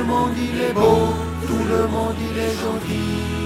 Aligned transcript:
le 0.00 0.06
monde 0.06 0.32
il 0.38 0.60
est 0.62 0.72
beau, 0.72 1.14
tout 1.46 1.64
le 1.68 1.86
monde 1.88 2.16
il 2.18 2.38
est 2.38 2.56
gentil. 2.62 3.39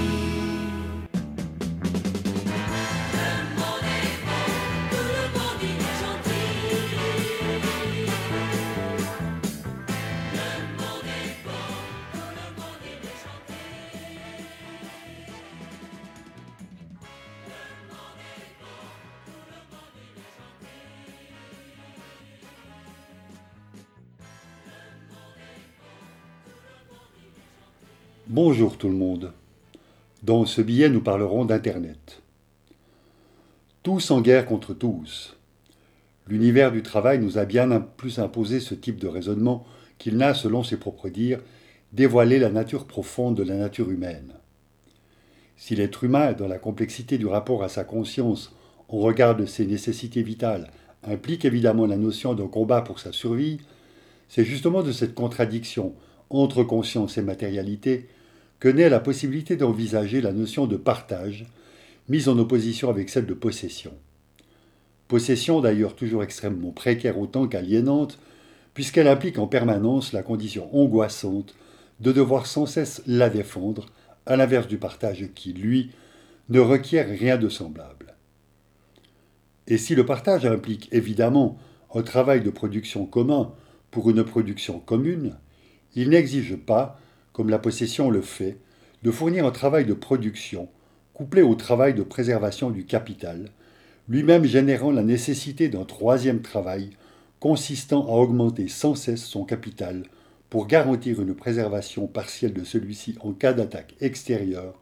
Bonjour 28.36 28.78
tout 28.78 28.88
le 28.88 28.96
monde. 28.96 29.32
Dans 30.24 30.44
ce 30.44 30.60
billet, 30.60 30.88
nous 30.88 31.00
parlerons 31.00 31.44
d'Internet. 31.44 32.20
Tous 33.84 34.10
en 34.10 34.20
guerre 34.22 34.44
contre 34.44 34.74
tous. 34.74 35.36
L'univers 36.26 36.72
du 36.72 36.82
travail 36.82 37.20
nous 37.20 37.38
a 37.38 37.44
bien 37.44 37.80
plus 37.96 38.18
imposé 38.18 38.58
ce 38.58 38.74
type 38.74 38.98
de 38.98 39.06
raisonnement 39.06 39.64
qu'il 39.98 40.16
n'a, 40.16 40.34
selon 40.34 40.64
ses 40.64 40.78
propres 40.78 41.10
dires, 41.10 41.38
dévoilé 41.92 42.40
la 42.40 42.50
nature 42.50 42.86
profonde 42.86 43.36
de 43.36 43.44
la 43.44 43.54
nature 43.54 43.92
humaine. 43.92 44.32
Si 45.56 45.76
l'être 45.76 46.02
humain, 46.02 46.32
dans 46.32 46.48
la 46.48 46.58
complexité 46.58 47.18
du 47.18 47.28
rapport 47.28 47.62
à 47.62 47.68
sa 47.68 47.84
conscience, 47.84 48.52
au 48.88 48.98
regard 48.98 49.36
de 49.36 49.46
ses 49.46 49.64
nécessités 49.64 50.24
vitales, 50.24 50.72
implique 51.04 51.44
évidemment 51.44 51.86
la 51.86 51.96
notion 51.96 52.34
d'un 52.34 52.48
combat 52.48 52.82
pour 52.82 52.98
sa 52.98 53.12
survie, 53.12 53.58
c'est 54.28 54.44
justement 54.44 54.82
de 54.82 54.90
cette 54.90 55.14
contradiction 55.14 55.94
entre 56.30 56.64
conscience 56.64 57.16
et 57.16 57.22
matérialité 57.22 58.08
que 58.60 58.68
naît 58.68 58.88
la 58.88 59.00
possibilité 59.00 59.56
d'envisager 59.56 60.20
la 60.20 60.32
notion 60.32 60.66
de 60.66 60.76
partage, 60.76 61.46
mise 62.08 62.28
en 62.28 62.38
opposition 62.38 62.90
avec 62.90 63.08
celle 63.08 63.26
de 63.26 63.34
possession. 63.34 63.92
Possession 65.08 65.60
d'ailleurs 65.60 65.96
toujours 65.96 66.22
extrêmement 66.22 66.70
précaire 66.70 67.18
autant 67.18 67.46
qu'aliénante, 67.46 68.18
puisqu'elle 68.72 69.08
implique 69.08 69.38
en 69.38 69.46
permanence 69.46 70.12
la 70.12 70.22
condition 70.22 70.74
angoissante 70.74 71.54
de 72.00 72.12
devoir 72.12 72.46
sans 72.46 72.66
cesse 72.66 73.02
la 73.06 73.30
défendre, 73.30 73.86
à 74.26 74.36
l'inverse 74.36 74.66
du 74.66 74.78
partage 74.78 75.28
qui, 75.34 75.52
lui, 75.52 75.90
ne 76.48 76.60
requiert 76.60 77.08
rien 77.08 77.36
de 77.36 77.48
semblable. 77.48 78.14
Et 79.66 79.78
si 79.78 79.94
le 79.94 80.04
partage 80.04 80.44
implique 80.46 80.88
évidemment 80.92 81.58
un 81.94 82.02
travail 82.02 82.42
de 82.42 82.50
production 82.50 83.06
commun 83.06 83.52
pour 83.90 84.10
une 84.10 84.24
production 84.24 84.78
commune, 84.80 85.36
il 85.94 86.10
n'exige 86.10 86.56
pas 86.56 86.98
comme 87.34 87.50
la 87.50 87.58
possession 87.58 88.10
le 88.10 88.22
fait, 88.22 88.56
de 89.02 89.10
fournir 89.10 89.44
un 89.44 89.50
travail 89.50 89.84
de 89.84 89.92
production, 89.92 90.68
couplé 91.12 91.42
au 91.42 91.56
travail 91.56 91.92
de 91.92 92.02
préservation 92.02 92.70
du 92.70 92.86
capital, 92.86 93.50
lui-même 94.08 94.44
générant 94.44 94.92
la 94.92 95.02
nécessité 95.02 95.68
d'un 95.68 95.84
troisième 95.84 96.40
travail 96.40 96.90
consistant 97.40 98.06
à 98.06 98.12
augmenter 98.12 98.68
sans 98.68 98.94
cesse 98.94 99.24
son 99.24 99.44
capital 99.44 100.04
pour 100.48 100.68
garantir 100.68 101.20
une 101.20 101.34
préservation 101.34 102.06
partielle 102.06 102.54
de 102.54 102.64
celui-ci 102.64 103.16
en 103.20 103.32
cas 103.32 103.52
d'attaque 103.52 103.96
extérieure, 104.00 104.78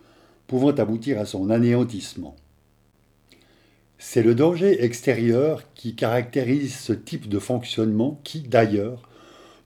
pouvant 0.46 0.72
aboutir 0.72 1.18
à 1.18 1.24
son 1.24 1.48
anéantissement. 1.48 2.36
C'est 3.96 4.22
le 4.22 4.34
danger 4.34 4.84
extérieur 4.84 5.62
qui 5.74 5.94
caractérise 5.94 6.74
ce 6.74 6.92
type 6.92 7.30
de 7.30 7.38
fonctionnement 7.38 8.20
qui, 8.24 8.40
d'ailleurs, 8.40 9.08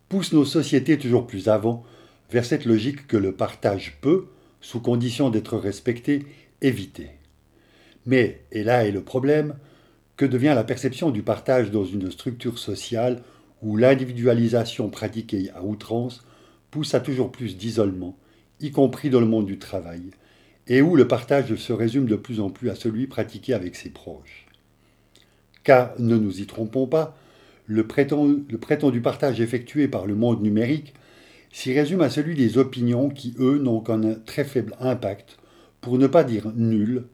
pousse 0.09 0.33
nos 0.33 0.45
sociétés 0.45 0.99
toujours 0.99 1.27
plus 1.27 1.49
avant 1.49 1.85
vers 2.31 2.45
cette 2.45 2.65
logique 2.65 3.07
que 3.07 3.17
le 3.17 3.33
partage 3.33 3.99
peut, 4.01 4.27
sous 4.61 4.81
condition 4.81 5.31
d'être 5.31 5.57
respecté, 5.57 6.27
éviter. 6.61 7.11
Mais, 8.05 8.41
et 8.53 8.65
là 8.65 8.87
est 8.87 8.93
le 8.93 9.03
problème, 9.03 9.55
que 10.17 10.25
devient 10.25 10.53
la 10.55 10.65
perception 10.65 11.11
du 11.11 11.23
partage 11.23 11.71
dans 11.71 11.85
une 11.85 12.11
structure 12.11 12.59
sociale 12.59 13.23
où 13.63 13.77
l'individualisation 13.77 14.89
pratiquée 14.89 15.51
à 15.55 15.63
outrance 15.63 16.25
pousse 16.71 16.95
à 16.95 17.01
toujours 17.01 17.33
plus 17.33 17.57
d'isolement, 17.57 18.17
y 18.61 18.71
compris 18.71 19.11
dans 19.11 19.21
le 19.21 19.27
monde 19.27 19.47
du 19.47 19.59
travail, 19.59 20.03
et 20.67 20.83
où 20.83 20.97
le 20.97 21.07
partage 21.07 21.55
se 21.55 21.73
résume 21.73 22.07
de 22.07 22.17
plus 22.17 22.41
en 22.41 22.51
plus 22.51 22.71
à 22.71 22.75
celui 22.75 23.07
pratiqué 23.07 23.55
avec 23.55 23.77
ses 23.77 23.91
proches. 23.91 24.47
Car, 25.65 25.93
ne 25.99 26.17
nous 26.17 26.41
y 26.41 26.47
trompons 26.47 26.87
pas, 26.87 27.17
le 27.67 27.87
prétendu, 27.87 28.45
le 28.49 28.59
prétendu 28.59 29.01
partage 29.01 29.41
effectué 29.41 29.89
par 29.89 30.07
le 30.07 30.15
monde 30.15 30.43
numérique 30.43 30.95
s'y 31.57 31.73
résume 31.73 32.03
à 32.03 32.11
celui 32.11 32.35
des 32.35 32.59
opinions 32.59 33.09
qui, 33.09 33.35
eux, 33.39 33.57
n'ont 33.57 33.81
qu'un 33.81 34.13
très 34.13 34.45
faible 34.45 34.77
impact, 34.79 35.39
pour 35.81 35.97
ne 35.97 36.07
pas 36.07 36.23
dire 36.23 36.53
nul, 36.55 37.07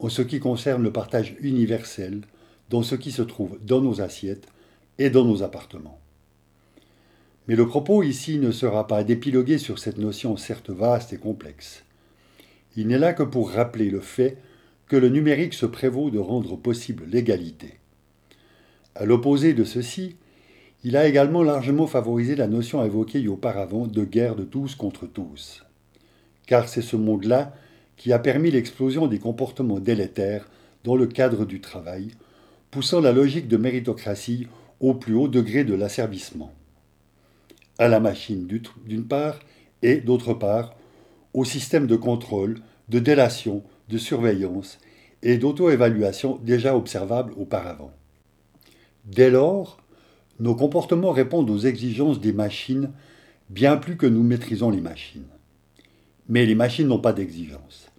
en 0.00 0.10
ce 0.10 0.20
qui 0.20 0.38
concerne 0.38 0.82
le 0.82 0.92
partage 0.92 1.34
universel 1.40 2.20
dans 2.68 2.82
ce 2.82 2.94
qui 2.94 3.10
se 3.10 3.22
trouve 3.22 3.58
dans 3.64 3.80
nos 3.80 4.02
assiettes 4.02 4.48
et 4.98 5.08
dans 5.08 5.24
nos 5.24 5.42
appartements. 5.42 5.98
Mais 7.48 7.56
le 7.56 7.66
propos 7.66 8.02
ici 8.02 8.38
ne 8.38 8.50
sera 8.50 8.86
pas 8.86 9.02
d'épiloguer 9.02 9.56
sur 9.56 9.78
cette 9.78 9.96
notion 9.96 10.36
certes 10.36 10.68
vaste 10.68 11.14
et 11.14 11.18
complexe. 11.18 11.82
Il 12.76 12.88
n'est 12.88 12.98
là 12.98 13.14
que 13.14 13.22
pour 13.22 13.50
rappeler 13.50 13.88
le 13.88 14.00
fait 14.00 14.36
que 14.88 14.96
le 14.96 15.08
numérique 15.08 15.54
se 15.54 15.64
prévaut 15.64 16.10
de 16.10 16.18
rendre 16.18 16.56
possible 16.56 17.06
l'égalité. 17.10 17.78
À 18.94 19.06
l'opposé 19.06 19.54
de 19.54 19.64
ceci, 19.64 20.16
il 20.84 20.96
a 20.96 21.06
également 21.06 21.42
largement 21.42 21.86
favorisé 21.86 22.36
la 22.36 22.46
notion 22.46 22.84
évoquée 22.84 23.26
auparavant 23.28 23.86
de 23.86 24.04
guerre 24.04 24.36
de 24.36 24.44
tous 24.44 24.74
contre 24.74 25.06
tous. 25.06 25.64
Car 26.46 26.68
c'est 26.68 26.82
ce 26.82 26.96
monde-là 26.96 27.54
qui 27.96 28.12
a 28.12 28.18
permis 28.18 28.50
l'explosion 28.50 29.06
des 29.06 29.18
comportements 29.18 29.80
délétères 29.80 30.48
dans 30.84 30.96
le 30.96 31.06
cadre 31.06 31.44
du 31.44 31.60
travail, 31.60 32.08
poussant 32.70 33.00
la 33.00 33.12
logique 33.12 33.48
de 33.48 33.56
méritocratie 33.56 34.46
au 34.80 34.94
plus 34.94 35.14
haut 35.14 35.28
degré 35.28 35.64
de 35.64 35.74
l'asservissement. 35.74 36.52
À 37.78 37.88
la 37.88 38.00
machine 38.00 38.46
d'une 38.86 39.06
part, 39.06 39.40
et 39.82 39.96
d'autre 39.96 40.34
part, 40.34 40.76
au 41.34 41.44
système 41.44 41.86
de 41.86 41.96
contrôle, 41.96 42.58
de 42.88 42.98
délation, 42.98 43.62
de 43.88 43.98
surveillance 43.98 44.78
et 45.22 45.38
d'auto-évaluation 45.38 46.38
déjà 46.42 46.76
observables 46.76 47.32
auparavant. 47.36 47.92
Dès 49.04 49.30
lors, 49.30 49.78
nos 50.40 50.54
comportements 50.54 51.12
répondent 51.12 51.50
aux 51.50 51.58
exigences 51.58 52.20
des 52.20 52.32
machines 52.32 52.90
bien 53.48 53.76
plus 53.76 53.96
que 53.96 54.06
nous 54.06 54.22
maîtrisons 54.22 54.70
les 54.70 54.80
machines. 54.80 55.26
Mais 56.28 56.44
les 56.46 56.54
machines 56.54 56.88
n'ont 56.88 57.00
pas 57.00 57.12
d'exigences. 57.12 57.90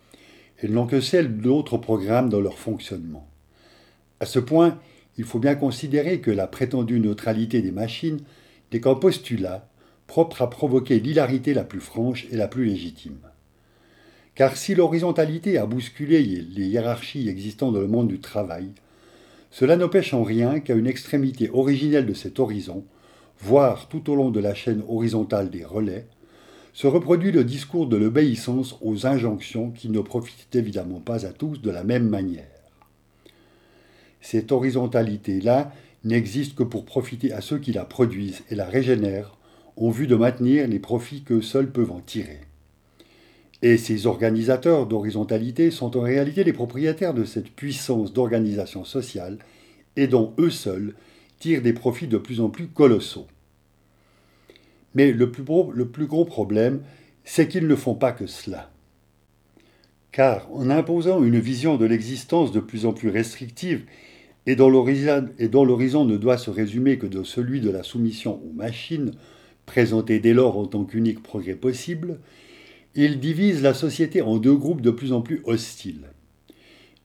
Elles 0.58 0.74
n'ont 0.74 0.88
que 0.88 1.02
celles 1.02 1.38
d'autres 1.38 1.78
programmes 1.78 2.30
dans 2.30 2.42
leur 2.42 2.58
fonctionnement. 2.58 3.28
À 4.20 4.26
ce 4.26 4.40
point, 4.40 4.80
il 5.18 5.24
faut 5.24 5.40
bien 5.40 5.56
considérer 5.56 6.20
que 6.20 6.32
la 6.32 6.48
prétendue 6.48 7.00
neutralité 7.00 7.62
des 7.62 7.72
machines 7.72 8.20
n'est 8.72 8.82
qu'un 8.82 8.96
postulat 8.96 9.70
propre 10.06 10.42
à 10.42 10.50
provoquer 10.50 11.00
l'hilarité 11.00 11.54
la 11.54 11.64
plus 11.64 11.80
franche 11.80 12.28
et 12.32 12.38
la 12.38 12.48
plus 12.48 12.66
légitime. 12.66 13.20
Car 14.36 14.56
si 14.56 14.76
l'horizontalité 14.76 15.58
a 15.58 15.66
bousculé 15.66 16.22
les 16.22 16.68
hiérarchies 16.68 17.28
existant 17.28 17.72
dans 17.72 17.80
le 17.80 17.88
monde 17.88 18.08
du 18.08 18.20
travail, 18.20 18.70
cela 19.60 19.76
n'empêche 19.76 20.14
en 20.14 20.22
rien 20.22 20.60
qu'à 20.60 20.76
une 20.76 20.86
extrémité 20.86 21.50
originelle 21.52 22.06
de 22.06 22.14
cet 22.14 22.40
horizon, 22.40 22.86
voire 23.40 23.90
tout 23.90 24.12
au 24.12 24.16
long 24.16 24.30
de 24.30 24.40
la 24.40 24.54
chaîne 24.54 24.84
horizontale 24.88 25.50
des 25.50 25.66
relais, 25.66 26.06
se 26.74 26.86
reproduit 26.86 27.32
le 27.32 27.44
discours 27.44 27.88
de 27.88 27.98
l'obéissance 27.98 28.78
aux 28.82 29.08
injonctions 29.08 29.72
qui 29.72 29.90
ne 29.90 30.00
profitent 30.00 30.56
évidemment 30.56 31.00
pas 31.00 31.26
à 31.26 31.30
tous 31.30 31.60
de 31.60 31.72
la 31.72 31.84
même 31.84 32.08
manière. 32.08 32.46
Cette 34.22 34.52
horizontalité-là 34.52 35.74
n'existe 36.04 36.54
que 36.54 36.62
pour 36.62 36.86
profiter 36.86 37.34
à 37.34 37.42
ceux 37.42 37.58
qui 37.58 37.74
la 37.74 37.84
produisent 37.84 38.44
et 38.52 38.56
la 38.56 38.68
régénèrent, 38.68 39.40
en 39.76 39.90
vue 39.90 40.06
de 40.06 40.16
maintenir 40.16 40.68
les 40.68 40.78
profits 40.78 41.24
qu'eux 41.24 41.42
seuls 41.42 41.72
peuvent 41.72 41.92
en 41.94 42.02
tirer. 42.02 42.42
Et 43.62 43.78
ces 43.78 44.06
organisateurs 44.06 44.86
d'horizontalité 44.86 45.72
sont 45.72 45.98
en 45.98 46.02
réalité 46.02 46.44
les 46.44 46.54
propriétaires 46.54 47.14
de 47.14 47.24
cette 47.24 47.50
puissance 47.50 48.14
d'organisation 48.14 48.84
sociale 48.84 49.40
et 49.96 50.08
dont 50.08 50.34
eux 50.38 50.52
seuls 50.52 50.94
tirent 51.40 51.62
des 51.62 51.74
profits 51.74 52.08
de 52.08 52.18
plus 52.18 52.40
en 52.40 52.50
plus 52.50 52.68
colossaux. 52.68 53.28
Mais 54.94 55.12
le 55.12 55.32
plus 55.32 55.44
gros, 55.44 55.72
le 55.72 55.88
plus 55.88 56.06
gros 56.06 56.26
problème, 56.26 56.82
c'est 57.24 57.48
qu'ils 57.48 57.68
ne 57.68 57.76
font 57.76 57.96
pas 57.96 58.12
que 58.12 58.28
cela. 58.28 58.72
Car 60.12 60.52
en 60.54 60.70
imposant 60.70 61.24
une 61.24 61.40
vision 61.40 61.78
de 61.78 61.86
l'existence 61.86 62.52
de 62.52 62.60
plus 62.60 62.86
en 62.86 62.94
plus 62.94 63.10
restrictive 63.10 63.86
et 64.46 64.56
dont 64.56 64.70
l'horizon 64.70 66.06
ne 66.06 66.18
doit 66.18 66.38
se 66.38 66.50
résumer 66.50 66.98
que 66.98 67.06
de 67.06 67.24
celui 67.24 67.60
de 67.60 67.70
la 67.70 67.84
soumission 67.84 68.42
aux 68.46 68.54
machines, 68.54 69.12
présentée 69.66 70.20
dès 70.20 70.34
lors 70.34 70.58
en 70.58 70.66
tant 70.66 70.86
qu'unique 70.86 71.22
progrès 71.22 71.56
possible, 71.56 72.20
il 73.04 73.20
divise 73.20 73.62
la 73.62 73.74
société 73.74 74.22
en 74.22 74.38
deux 74.38 74.56
groupes 74.56 74.82
de 74.82 74.92
plus 74.92 75.14
en 75.14 75.22
plus 75.22 75.42
hostiles. 75.46 76.08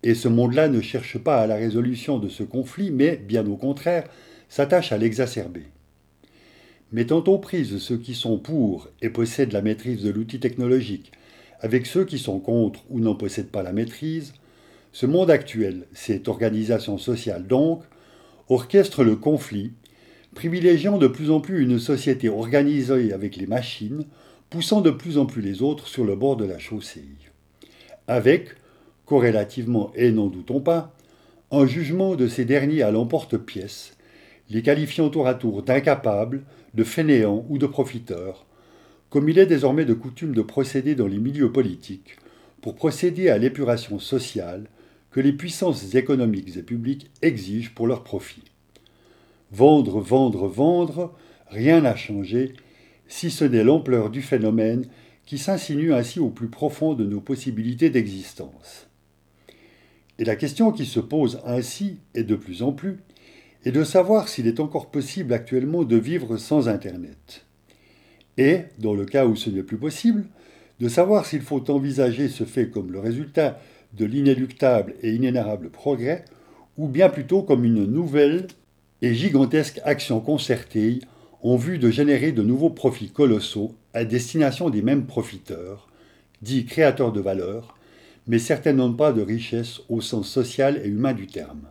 Et 0.02 0.14
ce 0.14 0.26
monde-là 0.26 0.68
ne 0.68 0.80
cherche 0.80 1.18
pas 1.18 1.40
à 1.40 1.46
la 1.46 1.56
résolution 1.56 2.18
de 2.18 2.28
ce 2.28 2.42
conflit, 2.42 2.90
mais, 2.90 3.16
bien 3.16 3.46
au 3.46 3.56
contraire, 3.56 4.08
s'attache 4.48 4.92
à 4.92 4.98
l'exacerber. 4.98 5.66
mettant 6.92 7.24
aux 7.24 7.38
prises 7.38 7.78
ceux 7.78 7.96
qui 7.96 8.14
sont 8.14 8.38
pour 8.38 8.88
et 9.00 9.08
possèdent 9.08 9.52
la 9.52 9.62
maîtrise 9.62 10.02
de 10.02 10.10
l'outil 10.10 10.40
technologique 10.40 11.12
avec 11.60 11.86
ceux 11.86 12.04
qui 12.04 12.18
sont 12.18 12.40
contre 12.40 12.80
ou 12.90 13.00
n'en 13.00 13.14
possèdent 13.14 13.50
pas 13.50 13.62
la 13.62 13.72
maîtrise, 13.72 14.34
ce 14.92 15.06
monde 15.06 15.30
actuel, 15.30 15.86
cette 15.92 16.28
organisation 16.28 16.98
sociale 16.98 17.46
donc, 17.46 17.84
orchestre 18.48 19.04
le 19.04 19.16
conflit, 19.16 19.72
privilégiant 20.34 20.98
de 20.98 21.06
plus 21.06 21.30
en 21.30 21.40
plus 21.40 21.62
une 21.62 21.78
société 21.78 22.28
organisée 22.28 23.12
avec 23.12 23.36
les 23.36 23.46
machines, 23.46 24.04
poussant 24.52 24.82
de 24.82 24.90
plus 24.90 25.16
en 25.16 25.24
plus 25.24 25.40
les 25.40 25.62
autres 25.62 25.86
sur 25.86 26.04
le 26.04 26.14
bord 26.14 26.36
de 26.36 26.44
la 26.44 26.58
chaussée. 26.58 27.06
Avec, 28.06 28.50
corrélativement 29.06 29.90
et 29.94 30.12
n'en 30.12 30.26
doutons 30.26 30.60
pas, 30.60 30.94
un 31.50 31.64
jugement 31.64 32.16
de 32.16 32.28
ces 32.28 32.44
derniers 32.44 32.82
à 32.82 32.90
l'emporte-pièce, 32.90 33.96
les 34.50 34.60
qualifiant 34.60 35.08
tour 35.08 35.26
à 35.26 35.32
tour 35.32 35.62
d'incapables, 35.62 36.42
de 36.74 36.84
fainéants 36.84 37.46
ou 37.48 37.56
de 37.56 37.66
profiteurs, 37.66 38.44
comme 39.08 39.30
il 39.30 39.38
est 39.38 39.46
désormais 39.46 39.86
de 39.86 39.94
coutume 39.94 40.34
de 40.34 40.42
procéder 40.42 40.94
dans 40.94 41.06
les 41.06 41.18
milieux 41.18 41.50
politiques, 41.50 42.18
pour 42.60 42.74
procéder 42.74 43.30
à 43.30 43.38
l'épuration 43.38 43.98
sociale 43.98 44.66
que 45.12 45.20
les 45.20 45.32
puissances 45.32 45.94
économiques 45.94 46.58
et 46.58 46.62
publiques 46.62 47.10
exigent 47.22 47.72
pour 47.74 47.86
leur 47.86 48.04
profit. 48.04 48.44
Vendre, 49.50 50.00
vendre, 50.00 50.46
vendre, 50.46 51.14
rien 51.48 51.80
n'a 51.80 51.96
changé, 51.96 52.52
si 53.12 53.30
ce 53.30 53.44
n'est 53.44 53.62
l'ampleur 53.62 54.08
du 54.08 54.22
phénomène 54.22 54.86
qui 55.26 55.36
s'insinue 55.36 55.92
ainsi 55.92 56.18
au 56.18 56.30
plus 56.30 56.48
profond 56.48 56.94
de 56.94 57.04
nos 57.04 57.20
possibilités 57.20 57.90
d'existence. 57.90 58.88
Et 60.18 60.24
la 60.24 60.34
question 60.34 60.72
qui 60.72 60.86
se 60.86 60.98
pose 60.98 61.38
ainsi, 61.44 61.98
et 62.14 62.24
de 62.24 62.34
plus 62.36 62.62
en 62.62 62.72
plus, 62.72 63.00
est 63.66 63.70
de 63.70 63.84
savoir 63.84 64.28
s'il 64.28 64.46
est 64.46 64.60
encore 64.60 64.90
possible 64.90 65.34
actuellement 65.34 65.84
de 65.84 65.96
vivre 65.96 66.38
sans 66.38 66.70
Internet 66.70 67.44
et, 68.38 68.60
dans 68.78 68.94
le 68.94 69.04
cas 69.04 69.26
où 69.26 69.36
ce 69.36 69.50
n'est 69.50 69.62
plus 69.62 69.76
possible, 69.76 70.24
de 70.80 70.88
savoir 70.88 71.26
s'il 71.26 71.42
faut 71.42 71.70
envisager 71.70 72.28
ce 72.28 72.44
fait 72.44 72.70
comme 72.70 72.92
le 72.92 72.98
résultat 72.98 73.60
de 73.92 74.06
l'inéluctable 74.06 74.94
et 75.02 75.12
inénarrable 75.12 75.68
progrès, 75.68 76.24
ou 76.78 76.88
bien 76.88 77.10
plutôt 77.10 77.42
comme 77.42 77.66
une 77.66 77.84
nouvelle 77.84 78.46
et 79.02 79.12
gigantesque 79.12 79.82
action 79.84 80.20
concertée 80.20 81.00
en 81.42 81.56
vue 81.56 81.78
de 81.78 81.90
générer 81.90 82.30
de 82.30 82.42
nouveaux 82.42 82.70
profits 82.70 83.10
colossaux 83.10 83.74
à 83.94 84.04
destination 84.04 84.70
des 84.70 84.82
mêmes 84.82 85.06
profiteurs, 85.06 85.88
dits 86.40 86.64
créateurs 86.64 87.12
de 87.12 87.20
valeur, 87.20 87.76
mais 88.28 88.38
certainement 88.38 88.92
pas 88.92 89.12
de 89.12 89.22
richesse 89.22 89.80
au 89.88 90.00
sens 90.00 90.28
social 90.28 90.80
et 90.84 90.88
humain 90.88 91.12
du 91.12 91.26
terme. 91.26 91.68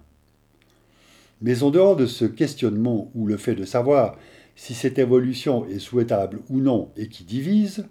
Mais 1.41 1.63
en 1.63 1.71
dehors 1.71 1.95
de 1.95 2.05
ce 2.05 2.25
questionnement 2.25 3.09
ou 3.15 3.25
le 3.25 3.37
fait 3.37 3.55
de 3.55 3.63
savoir 3.63 4.17
si 4.57 4.73
cette 4.73 4.99
évolution 4.99 5.65
est 5.65 5.79
souhaitable 5.79 6.41
ou 6.49 6.59
non 6.59 6.91
et 6.97 7.07
qui 7.07 7.23
divise, 7.23 7.85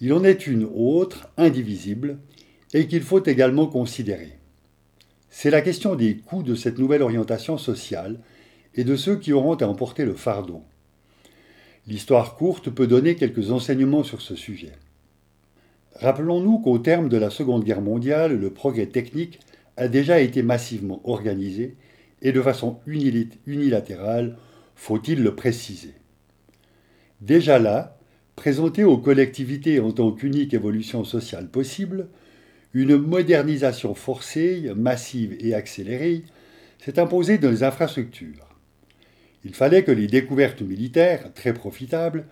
il 0.00 0.12
en 0.12 0.22
est 0.22 0.46
une 0.46 0.68
autre, 0.72 1.28
indivisible, 1.38 2.18
et 2.74 2.86
qu'il 2.86 3.02
faut 3.02 3.24
également 3.24 3.66
considérer. 3.66 4.38
C'est 5.30 5.50
la 5.50 5.62
question 5.62 5.94
des 5.94 6.18
coûts 6.18 6.42
de 6.42 6.54
cette 6.54 6.78
nouvelle 6.78 7.02
orientation 7.02 7.56
sociale 7.56 8.20
et 8.74 8.84
de 8.84 8.94
ceux 8.94 9.16
qui 9.16 9.32
auront 9.32 9.54
à 9.54 9.66
emporter 9.66 10.04
le 10.04 10.14
fardeau. 10.14 10.62
L'histoire 11.88 12.36
courte 12.36 12.68
peut 12.68 12.86
donner 12.86 13.14
quelques 13.14 13.50
enseignements 13.50 14.04
sur 14.04 14.20
ce 14.20 14.36
sujet. 14.36 14.72
Rappelons-nous 15.94 16.58
qu'au 16.58 16.78
terme 16.78 17.08
de 17.08 17.16
la 17.16 17.30
Seconde 17.30 17.64
Guerre 17.64 17.80
mondiale, 17.80 18.38
le 18.38 18.50
progrès 18.50 18.86
technique 18.86 19.40
a 19.78 19.88
déjà 19.88 20.20
été 20.20 20.42
massivement 20.42 21.00
organisé 21.08 21.76
et 22.20 22.32
de 22.32 22.42
façon 22.42 22.80
unilatérale 22.86 24.36
faut-il 24.74 25.22
le 25.22 25.34
préciser. 25.34 25.94
Déjà 27.22 27.58
là, 27.58 27.96
présenté 28.36 28.84
aux 28.84 28.98
collectivités 28.98 29.80
en 29.80 29.90
tant 29.90 30.12
qu'unique 30.12 30.52
évolution 30.52 31.04
sociale 31.04 31.48
possible, 31.48 32.08
une 32.74 32.98
modernisation 32.98 33.94
forcée, 33.94 34.70
massive 34.76 35.36
et 35.40 35.54
accélérée 35.54 36.24
s'est 36.78 36.98
imposée 37.00 37.38
dans 37.38 37.50
les 37.50 37.62
infrastructures. 37.62 38.47
Il 39.44 39.54
fallait 39.54 39.84
que 39.84 39.92
les 39.92 40.06
découvertes 40.06 40.62
militaires, 40.62 41.32
très 41.34 41.54
profitables, 41.54 42.26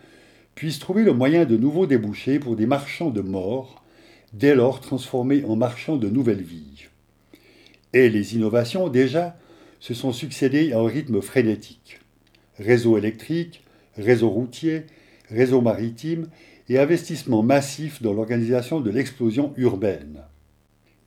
puissent 0.55 0.79
trouver 0.79 1.05
le 1.05 1.13
moyen 1.13 1.45
de 1.45 1.57
nouveaux 1.57 1.87
débouchés 1.87 2.39
pour 2.39 2.57
des 2.57 2.67
marchands 2.67 3.11
de 3.11 3.21
mort, 3.21 3.85
dès 4.33 4.55
lors 4.55 4.81
transformés 4.81 5.45
en 5.45 5.57
marchands 5.57 5.97
de 5.97 6.09
nouvelles 6.09 6.43
vies. 6.43 6.87
Et 7.93 8.09
les 8.09 8.35
innovations, 8.35 8.89
déjà, 8.89 9.37
se 9.81 9.95
sont 9.95 10.13
succédées 10.13 10.73
à 10.73 10.79
un 10.79 10.87
rythme 10.87 11.21
frénétique 11.21 12.01
réseau 12.59 12.97
électrique, 12.97 13.63
réseau 13.97 14.31
routier, 14.31 14.85
réseau 15.29 15.61
maritime 15.61 16.29
et 16.69 16.79
investissement 16.79 17.43
massif 17.43 18.03
dans 18.03 18.13
l'organisation 18.13 18.81
de 18.81 18.91
l'explosion 18.91 19.53
urbaine. 19.57 20.23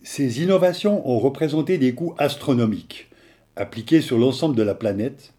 Ces 0.04 0.42
innovations 0.42 1.08
ont 1.10 1.20
représenté 1.20 1.78
des 1.78 1.94
coûts 1.94 2.16
astronomiques, 2.18 3.10
appliqués 3.56 4.02
sur 4.02 4.18
l'ensemble 4.18 4.56
de 4.56 4.64
la 4.64 4.76
planète, 4.76 5.34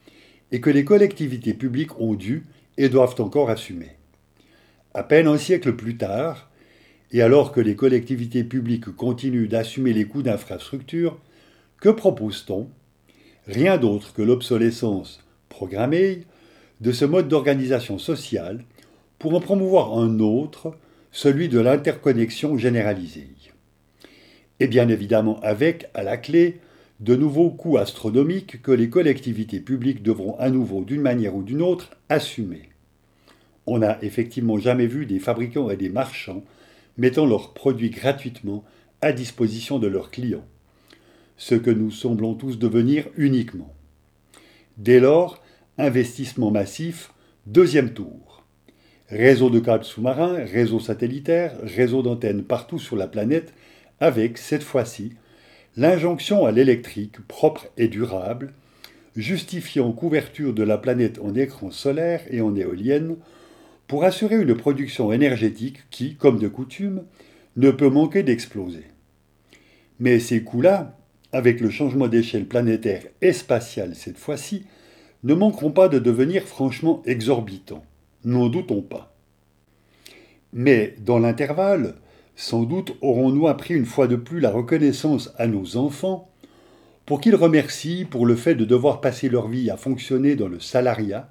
et 0.52 0.60
que 0.60 0.70
les 0.70 0.84
collectivités 0.84 1.54
publiques 1.54 1.98
ont 2.00 2.14
dû 2.14 2.46
et 2.76 2.88
doivent 2.88 3.20
encore 3.20 3.50
assumer. 3.50 3.90
À 4.94 5.02
peine 5.02 5.28
un 5.28 5.38
siècle 5.38 5.74
plus 5.74 5.96
tard, 5.96 6.50
et 7.12 7.22
alors 7.22 7.52
que 7.52 7.60
les 7.60 7.76
collectivités 7.76 8.44
publiques 8.44 8.94
continuent 8.96 9.48
d'assumer 9.48 9.92
les 9.92 10.04
coûts 10.04 10.22
d'infrastructure, 10.22 11.18
que 11.80 11.88
propose-t-on? 11.88 12.68
Rien 13.46 13.78
d'autre 13.78 14.12
que 14.12 14.22
l'obsolescence 14.22 15.24
programmée 15.48 16.22
de 16.80 16.92
ce 16.92 17.04
mode 17.04 17.28
d'organisation 17.28 17.98
sociale 17.98 18.64
pour 19.18 19.34
en 19.34 19.40
promouvoir 19.40 19.98
un 19.98 20.20
autre, 20.20 20.76
celui 21.12 21.48
de 21.48 21.58
l'interconnexion 21.58 22.56
généralisée. 22.56 23.28
Et 24.60 24.66
bien 24.66 24.88
évidemment 24.88 25.40
avec, 25.40 25.88
à 25.94 26.02
la 26.02 26.16
clé, 26.16 26.60
de 27.00 27.16
nouveaux 27.16 27.50
coûts 27.50 27.78
astronomiques 27.78 28.60
que 28.60 28.72
les 28.72 28.90
collectivités 28.90 29.60
publiques 29.60 30.02
devront 30.02 30.38
à 30.38 30.50
nouveau, 30.50 30.84
d'une 30.84 31.00
manière 31.00 31.34
ou 31.34 31.42
d'une 31.42 31.62
autre, 31.62 31.90
assumer. 32.10 32.68
On 33.66 33.78
n'a 33.78 34.02
effectivement 34.02 34.58
jamais 34.58 34.86
vu 34.86 35.06
des 35.06 35.18
fabricants 35.18 35.70
et 35.70 35.76
des 35.76 35.88
marchands 35.88 36.44
mettant 36.98 37.24
leurs 37.24 37.54
produits 37.54 37.90
gratuitement 37.90 38.64
à 39.00 39.12
disposition 39.12 39.78
de 39.78 39.86
leurs 39.86 40.10
clients, 40.10 40.44
ce 41.38 41.54
que 41.54 41.70
nous 41.70 41.90
semblons 41.90 42.34
tous 42.34 42.58
devenir 42.58 43.06
uniquement. 43.16 43.74
Dès 44.76 45.00
lors, 45.00 45.42
investissement 45.78 46.50
massif, 46.50 47.12
deuxième 47.46 47.94
tour. 47.94 48.44
Réseau 49.08 49.48
de 49.48 49.58
câbles 49.58 49.84
sous-marins, 49.84 50.44
réseau 50.44 50.78
satellitaire, 50.78 51.54
réseau 51.62 52.02
d'antennes 52.02 52.44
partout 52.44 52.78
sur 52.78 52.96
la 52.96 53.06
planète, 53.06 53.54
avec, 54.00 54.36
cette 54.36 54.62
fois-ci, 54.62 55.14
l'injonction 55.80 56.44
à 56.44 56.52
l'électrique 56.52 57.26
propre 57.26 57.66
et 57.78 57.88
durable, 57.88 58.52
justifiant 59.16 59.90
couverture 59.92 60.52
de 60.52 60.62
la 60.62 60.76
planète 60.76 61.18
en 61.22 61.34
écran 61.34 61.70
solaire 61.70 62.20
et 62.30 62.42
en 62.42 62.54
éolienne, 62.54 63.16
pour 63.86 64.04
assurer 64.04 64.36
une 64.36 64.54
production 64.54 65.10
énergétique 65.10 65.78
qui, 65.90 66.16
comme 66.16 66.38
de 66.38 66.48
coutume, 66.48 67.04
ne 67.56 67.70
peut 67.70 67.88
manquer 67.88 68.22
d'exploser. 68.22 68.84
Mais 70.00 70.18
ces 70.18 70.42
coûts-là, 70.42 70.98
avec 71.32 71.60
le 71.60 71.70
changement 71.70 72.08
d'échelle 72.08 72.44
planétaire 72.44 73.04
et 73.22 73.32
spatiale 73.32 73.94
cette 73.94 74.18
fois-ci, 74.18 74.66
ne 75.24 75.32
manqueront 75.32 75.72
pas 75.72 75.88
de 75.88 75.98
devenir 75.98 76.42
franchement 76.42 77.02
exorbitants. 77.06 77.86
N'en 78.26 78.50
doutons 78.50 78.82
pas. 78.82 79.16
Mais 80.52 80.94
dans 80.98 81.18
l'intervalle, 81.18 81.94
sans 82.40 82.62
doute 82.62 82.94
aurons-nous 83.02 83.48
appris 83.48 83.74
une 83.74 83.84
fois 83.84 84.06
de 84.06 84.16
plus 84.16 84.40
la 84.40 84.50
reconnaissance 84.50 85.30
à 85.36 85.46
nos 85.46 85.76
enfants 85.76 86.30
pour 87.04 87.20
qu'ils 87.20 87.34
remercient 87.34 88.06
pour 88.06 88.24
le 88.24 88.34
fait 88.34 88.54
de 88.54 88.64
devoir 88.64 89.02
passer 89.02 89.28
leur 89.28 89.46
vie 89.46 89.68
à 89.68 89.76
fonctionner 89.76 90.36
dans 90.36 90.48
le 90.48 90.58
salariat, 90.58 91.28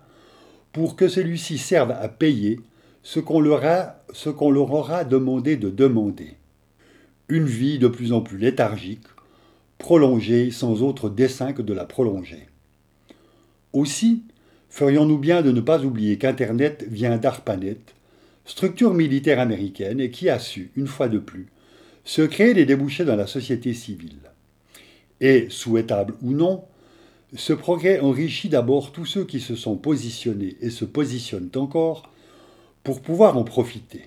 pour 0.71 0.95
que 0.95 1.07
celui-ci 1.07 1.57
serve 1.57 1.89
à 1.89 2.09
payer 2.09 2.59
ce 3.01 3.19
qu'on 3.19 3.39
leur, 3.39 3.61
leur 3.61 4.71
aura 4.71 5.03
demandé 5.03 5.57
de 5.57 5.71
demander. 5.71 6.35
Une 7.27 7.45
vie 7.45 7.79
de 7.79 7.87
plus 7.87 8.13
en 8.13 8.21
plus 8.21 8.37
léthargique, 8.37 9.07
prolongée 9.79 10.51
sans 10.51 10.83
autre 10.83 11.09
dessein 11.09 11.53
que 11.53 11.63
de 11.63 11.73
la 11.73 11.85
prolonger. 11.85 12.45
Aussi, 13.73 14.21
ferions-nous 14.69 15.17
bien 15.17 15.41
de 15.41 15.51
ne 15.51 15.61
pas 15.61 15.83
oublier 15.83 16.19
qu'Internet 16.19 16.85
vient 16.87 17.17
d'ARPANET, 17.17 17.79
structure 18.49 18.95
militaire 18.95 19.39
américaine 19.39 19.99
et 19.99 20.09
qui 20.09 20.27
a 20.27 20.39
su, 20.39 20.71
une 20.75 20.87
fois 20.87 21.07
de 21.07 21.19
plus, 21.19 21.45
se 22.03 22.23
créer 22.23 22.55
des 22.55 22.65
débouchés 22.65 23.05
dans 23.05 23.15
la 23.15 23.27
société 23.27 23.75
civile. 23.75 24.31
Et, 25.21 25.47
souhaitable 25.49 26.15
ou 26.23 26.31
non, 26.31 26.63
ce 27.35 27.53
progrès 27.53 27.99
enrichit 27.99 28.49
d'abord 28.49 28.91
tous 28.91 29.05
ceux 29.05 29.23
qui 29.23 29.39
se 29.39 29.55
sont 29.55 29.75
positionnés 29.77 30.57
et 30.61 30.71
se 30.71 30.83
positionnent 30.83 31.51
encore 31.55 32.11
pour 32.83 33.01
pouvoir 33.01 33.37
en 33.37 33.43
profiter. 33.43 34.05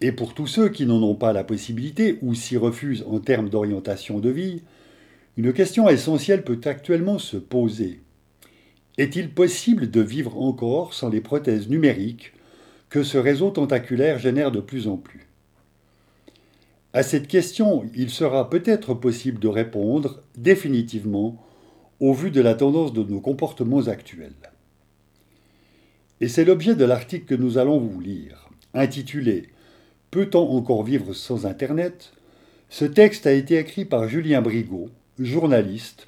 Et 0.00 0.12
pour 0.12 0.32
tous 0.32 0.46
ceux 0.46 0.68
qui 0.68 0.86
n'en 0.86 1.02
ont 1.02 1.16
pas 1.16 1.32
la 1.32 1.42
possibilité 1.42 2.18
ou 2.22 2.34
s'y 2.34 2.56
refusent 2.56 3.04
en 3.08 3.18
termes 3.18 3.48
d'orientation 3.48 4.20
de 4.20 4.30
vie, 4.30 4.62
une 5.36 5.52
question 5.52 5.88
essentielle 5.88 6.44
peut 6.44 6.60
actuellement 6.64 7.18
se 7.18 7.38
poser. 7.38 8.02
Est-il 8.98 9.30
possible 9.30 9.90
de 9.90 10.00
vivre 10.00 10.40
encore 10.40 10.94
sans 10.94 11.08
les 11.08 11.20
prothèses 11.20 11.68
numériques 11.68 12.32
que 12.94 13.02
ce 13.02 13.18
réseau 13.18 13.50
tentaculaire 13.50 14.20
génère 14.20 14.52
de 14.52 14.60
plus 14.60 14.86
en 14.86 14.96
plus 14.96 15.26
À 16.92 17.02
cette 17.02 17.26
question, 17.26 17.82
il 17.92 18.08
sera 18.08 18.48
peut-être 18.48 18.94
possible 18.94 19.40
de 19.40 19.48
répondre 19.48 20.22
définitivement 20.36 21.44
au 21.98 22.12
vu 22.12 22.30
de 22.30 22.40
la 22.40 22.54
tendance 22.54 22.92
de 22.92 23.02
nos 23.02 23.18
comportements 23.18 23.88
actuels. 23.88 24.52
Et 26.20 26.28
c'est 26.28 26.44
l'objet 26.44 26.76
de 26.76 26.84
l'article 26.84 27.24
que 27.24 27.34
nous 27.34 27.58
allons 27.58 27.80
vous 27.80 27.98
lire, 27.98 28.48
intitulé 28.74 29.48
Peut-on 30.12 30.48
encore 30.48 30.84
vivre 30.84 31.14
sans 31.14 31.46
Internet? 31.46 32.12
Ce 32.68 32.84
texte 32.84 33.26
a 33.26 33.32
été 33.32 33.58
écrit 33.58 33.86
par 33.86 34.08
Julien 34.08 34.40
Brigaud, 34.40 34.88
journaliste, 35.18 36.06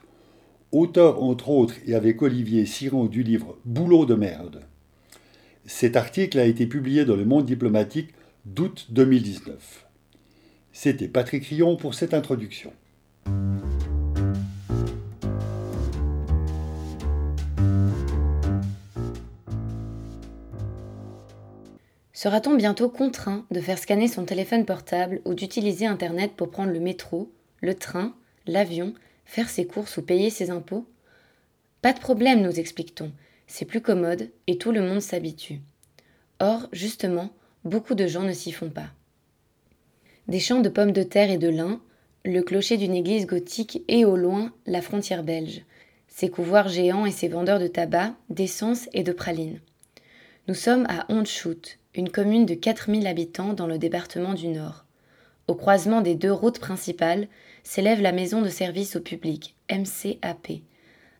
auteur 0.71 1.21
entre 1.21 1.49
autres 1.49 1.75
et 1.85 1.97
avec 1.97 2.23
Olivier 2.23 2.65
Siron 2.65 3.07
du 3.07 3.25
livre 3.25 3.59
Boulot 3.65 4.07
de 4.07 4.15
merde. 4.15 4.61
Cet 5.69 5.97
article 5.97 6.39
a 6.39 6.45
été 6.45 6.65
publié 6.67 7.05
dans 7.05 7.17
le 7.17 7.25
Monde 7.25 7.45
diplomatique 7.45 8.15
d'août 8.45 8.87
2019. 8.91 9.85
C'était 10.73 11.09
Patrick 11.09 11.45
Rion 11.45 11.77
pour 11.77 11.95
cette 11.95 12.15
introduction. 12.15 12.73
Sera-t-on 22.13 22.55
bientôt 22.55 22.89
contraint 22.89 23.45
de 23.51 23.61
faire 23.61 23.79
scanner 23.79 24.07
son 24.07 24.25
téléphone 24.25 24.65
portable 24.65 25.21
ou 25.25 25.35
d'utiliser 25.35 25.87
Internet 25.87 26.35
pour 26.37 26.51
prendre 26.51 26.73
le 26.73 26.81
métro, 26.81 27.33
le 27.61 27.75
train, 27.75 28.15
l'avion, 28.47 28.95
faire 29.25 29.49
ses 29.49 29.67
courses 29.67 29.97
ou 29.97 30.03
payer 30.03 30.31
ses 30.31 30.51
impôts? 30.51 30.87
Pas 31.83 31.93
de 31.93 31.99
problème, 31.99 32.43
nous 32.43 32.61
explique-t-on. 32.61 33.11
C'est 33.47 33.65
plus 33.65 33.81
commode 33.81 34.31
et 34.47 34.59
tout 34.59 34.73
le 34.73 34.83
monde 34.83 35.01
s'habitue. 35.01 35.61
Or, 36.41 36.69
justement, 36.73 37.31
beaucoup 37.65 37.95
de 37.95 38.07
gens 38.07 38.23
ne 38.23 38.33
s'y 38.33 38.53
font 38.53 38.71
pas. 38.71 38.91
Des 40.29 40.41
champs 40.41 40.61
de 40.61 40.69
pommes 40.69 40.93
de 40.93 41.03
terre 41.03 41.31
et 41.31 41.39
de 41.39 41.49
lin, 41.49 41.81
le 42.25 42.43
clocher 42.43 42.77
d'une 42.77 42.95
église 42.95 43.27
gothique 43.27 43.83
et 43.89 44.05
au 44.05 44.17
loin 44.17 44.53
la 44.67 44.83
frontière 44.83 45.23
belge, 45.23 45.63
ses 46.09 46.29
couvoirs 46.29 46.69
géants 46.69 47.07
et 47.07 47.13
ses 47.13 47.29
vendeurs 47.29 47.61
de 47.61 47.69
tabac, 47.69 48.15
d'essence 48.31 48.89
et 48.93 49.03
de 49.03 49.13
pralines. 49.13 49.61
Nous 50.49 50.55
sommes 50.55 50.87
à 50.89 51.07
Hondschoote, 51.13 51.79
une 51.95 52.11
commune 52.11 52.47
de 52.47 52.55
4000 52.55 53.07
habitants 53.07 53.53
dans 53.53 53.67
le 53.67 53.79
département 53.79 54.35
du 54.35 54.49
Nord. 54.49 54.85
Au 55.47 55.55
croisement 55.55 56.01
des 56.01 56.15
deux 56.15 56.33
routes 56.33 56.59
principales 56.59 57.29
s'élève 57.63 58.01
la 58.01 58.13
maison 58.13 58.43
de 58.43 58.49
service 58.49 58.97
au 58.97 59.01
public, 59.01 59.55
MCAP, 59.71 60.61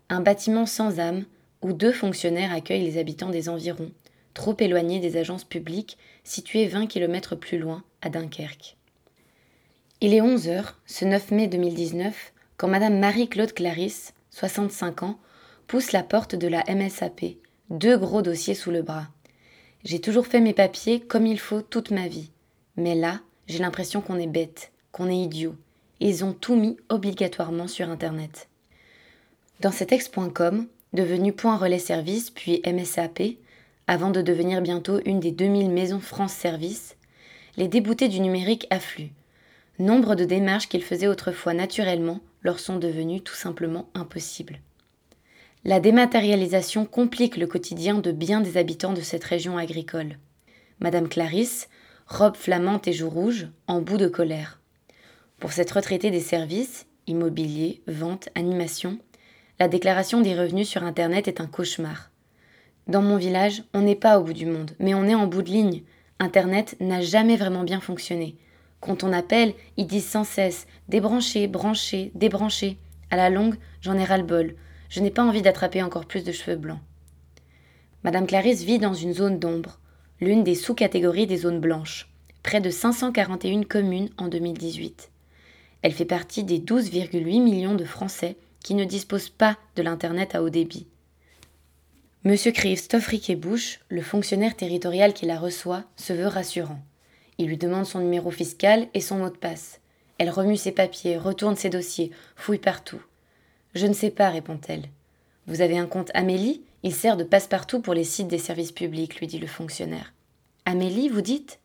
un 0.09 0.21
bâtiment 0.21 0.67
sans 0.67 0.99
âme 0.99 1.25
où 1.63 1.73
deux 1.73 1.93
fonctionnaires 1.93 2.53
accueillent 2.53 2.85
les 2.85 2.99
habitants 2.99 3.31
des 3.31 3.49
environs, 3.49 3.91
trop 4.35 4.57
éloignés 4.59 5.01
des 5.01 5.17
agences 5.17 5.45
publiques 5.45 5.99
situées 6.25 6.67
20 6.67 6.87
km 6.87 7.37
plus 7.37 7.59
loin, 7.59 7.83
à 8.03 8.11
Dunkerque. 8.11 8.77
Il 10.01 10.13
est 10.13 10.21
11 10.21 10.49
heures, 10.49 10.79
ce 10.85 11.05
9 11.05 11.31
mai 11.31 11.47
2019, 11.49 12.33
quand 12.57 12.69
Madame 12.69 12.99
Marie-Claude 12.99 13.53
Clarisse, 13.53 14.13
65 14.31 15.03
ans, 15.03 15.19
pousse 15.67 15.93
la 15.93 16.03
porte 16.03 16.35
de 16.35 16.49
la 16.49 16.63
MSAP, 16.69 17.37
deux 17.71 17.97
gros 17.97 18.23
dossiers 18.23 18.55
sous 18.55 18.71
le 18.71 18.83
bras. 18.83 19.09
J'ai 19.85 20.01
toujours 20.01 20.27
fait 20.27 20.41
mes 20.41 20.53
papiers 20.53 21.01
comme 21.01 21.27
il 21.27 21.41
faut 21.41 21.63
toute 21.63 21.91
ma 21.91 22.09
vie. 22.09 22.31
Mais 22.77 22.95
là, 22.95 23.21
j'ai 23.47 23.59
l'impression 23.59 24.01
qu'on 24.01 24.19
est 24.19 24.27
bête, 24.27 24.73
qu'on 24.93 25.09
est 25.09 25.17
idiot. 25.17 25.55
Ils 26.01 26.25
ont 26.25 26.33
tout 26.33 26.57
mis 26.57 26.77
obligatoirement 26.89 27.69
sur 27.69 27.89
Internet. 27.89 28.49
Dans 29.61 29.73
cet 29.73 29.93
ex.com, 29.93 30.67
devenu 30.93 31.33
Point 31.33 31.57
Relais 31.57 31.79
Service 31.79 32.31
puis 32.31 32.63
MSAP, 32.67 33.37
avant 33.87 34.11
de 34.11 34.23
devenir 34.23 34.63
bientôt 34.63 35.01
une 35.05 35.21
des 35.21 35.33
2000 35.33 35.71
maisons 35.71 36.01
France 36.01 36.33
Service, 36.33 36.97
les 37.57 37.69
déboutés 37.69 38.09
du 38.09 38.21
numérique 38.21 38.67
affluent. 38.71 39.13
Nombre 39.79 40.15
de 40.15 40.25
démarches 40.25 40.69
qu'ils 40.69 40.83
faisaient 40.83 41.07
autrefois 41.07 41.55
naturellement 41.55 42.21
leur 42.43 42.59
sont 42.59 42.79
devenues 42.79 43.21
tout 43.21 43.35
simplement 43.35 43.89
impossibles. 43.95 44.61
La 45.65 45.81
dématérialisation 45.81 46.87
complique 46.87 47.37
le 47.37 47.47
quotidien 47.47 47.95
de 47.99 48.13
bien 48.13 48.41
des 48.41 48.57
habitants 48.57 48.93
de 48.93 49.01
cette 49.01 49.25
région 49.25 49.59
agricole. 49.59 50.17
Madame 50.81 51.09
Clarisse, 51.09 51.69
robe 52.07 52.37
flamante 52.37 52.87
et 52.87 52.93
joues 52.93 53.11
rouges, 53.11 53.49
en 53.67 53.81
bout 53.81 53.97
de 53.97 54.07
colère. 54.07 54.61
Pour 55.39 55.53
cette 55.53 55.71
retraitée 55.71 56.11
des 56.11 56.21
services, 56.21 56.87
immobilier, 57.07 57.83
vente, 57.87 58.29
animation, 58.35 58.99
la 59.59 59.69
déclaration 59.69 60.21
des 60.21 60.39
revenus 60.39 60.69
sur 60.69 60.83
Internet 60.85 61.29
est 61.29 61.41
un 61.41 61.47
cauchemar. 61.47 62.11
Dans 62.89 63.01
mon 63.01 63.17
village, 63.17 63.63
on 63.73 63.81
n'est 63.81 63.95
pas 63.95 64.19
au 64.19 64.23
bout 64.23 64.35
du 64.35 64.45
monde, 64.45 64.73
mais 64.79 64.95
on 64.95 65.05
est 65.05 65.15
en 65.15 65.27
bout 65.27 65.41
de 65.41 65.51
ligne. 65.51 65.83
Internet 66.19 66.77
n'a 66.79 67.01
jamais 67.01 67.37
vraiment 67.37 67.65
bien 67.65 67.81
fonctionné. 67.81 68.37
Quand 68.81 69.03
on 69.03 69.15
appelle, 69.15 69.55
ils 69.79 69.87
disent 69.87 70.07
sans 70.07 70.25
cesse 70.25 70.67
débrancher, 70.89 71.49
brancher, 71.49 72.13
débrancher. 72.15 72.79
À 73.11 73.17
la 73.17 73.31
longue, 73.31 73.57
j'en 73.81 73.97
ai 73.97 74.05
ras-le-bol. 74.05 74.55
Je 74.91 75.01
n'ai 75.01 75.11
pas 75.11 75.25
envie 75.25 75.43
d'attraper 75.43 75.83
encore 75.83 76.05
plus 76.05 76.23
de 76.23 76.33
cheveux 76.33 76.57
blancs. 76.57 76.81
Madame 78.05 78.27
Clarisse 78.27 78.63
vit 78.63 78.79
dans 78.79 78.95
une 78.95 79.15
zone 79.15 79.39
d'ombre, 79.39 79.81
l'une 80.21 80.45
des 80.45 80.55
sous-catégories 80.55 81.27
des 81.27 81.39
zones 81.39 81.61
blanches, 81.61 82.09
près 82.43 82.61
de 82.61 82.71
541 82.71 83.63
communes 83.63 84.11
en 84.19 84.29
2018. 84.29 85.11
Elle 85.81 85.93
fait 85.93 86.05
partie 86.05 86.45
des 86.45 86.59
12,8 86.59 87.43
millions 87.43 87.75
de 87.75 87.85
Français 87.85 88.37
qui 88.67 88.75
ne 88.75 88.85
disposent 88.85 89.29
pas 89.29 89.57
de 89.77 89.83
l'Internet 89.83 90.35
à 90.35 90.43
haut 90.43 90.51
débit. 90.51 90.89
Monsieur 92.25 92.51
Christophe 92.51 93.07
Riquet-Bouche, 93.07 93.79
le 93.91 94.03
fonctionnaire 94.03 94.57
territorial 94.57 95.15
qui 95.15 95.25
la 95.25 95.39
reçoit, 95.39 95.85
se 95.95 96.13
veut 96.13 96.27
rassurant. 96.27 96.81
Il 97.39 97.47
lui 97.47 97.59
demande 97.59 97.87
son 97.87 98.01
numéro 98.01 98.33
fiscal 98.33 98.89
et 98.93 99.01
son 99.01 99.19
mot 99.19 99.31
de 99.31 99.37
passe. 99.37 99.79
Elle 100.19 100.31
remue 100.31 100.57
ses 100.57 100.73
papiers, 100.73 101.17
retourne 101.17 101.55
ses 101.55 101.71
dossiers, 101.71 102.11
fouille 102.35 102.59
partout. 102.59 103.01
Je 103.77 103.87
ne 103.87 103.93
sais 103.93 104.11
pas, 104.11 104.31
répond-elle. 104.31 104.87
Vous 105.47 105.61
avez 105.61 105.79
un 105.79 105.87
compte 105.87 106.11
Amélie? 106.13 106.65
Il 106.83 106.93
sert 106.93 107.17
de 107.17 107.23
passe-partout 107.23 107.81
pour 107.81 107.95
les 107.95 108.03
sites 108.03 108.27
des 108.27 108.37
services 108.37 108.73
publics, 108.73 109.21
lui 109.21 109.29
dit 109.29 109.39
le 109.39 109.47
fonctionnaire. 109.47 110.13
Amélie, 110.65 111.09
vous 111.09 111.21
dites? 111.21 111.61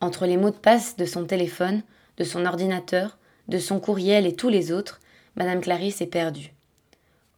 Entre 0.00 0.24
les 0.24 0.38
mots 0.38 0.48
de 0.48 0.56
passe 0.56 0.96
de 0.96 1.04
son 1.04 1.26
téléphone, 1.26 1.82
de 2.16 2.24
son 2.24 2.46
ordinateur, 2.46 3.18
de 3.48 3.58
son 3.58 3.78
courriel 3.78 4.24
et 4.24 4.34
tous 4.34 4.48
les 4.48 4.72
autres, 4.72 5.00
Madame 5.36 5.60
Clarisse 5.60 6.00
est 6.00 6.06
perdue. 6.06 6.54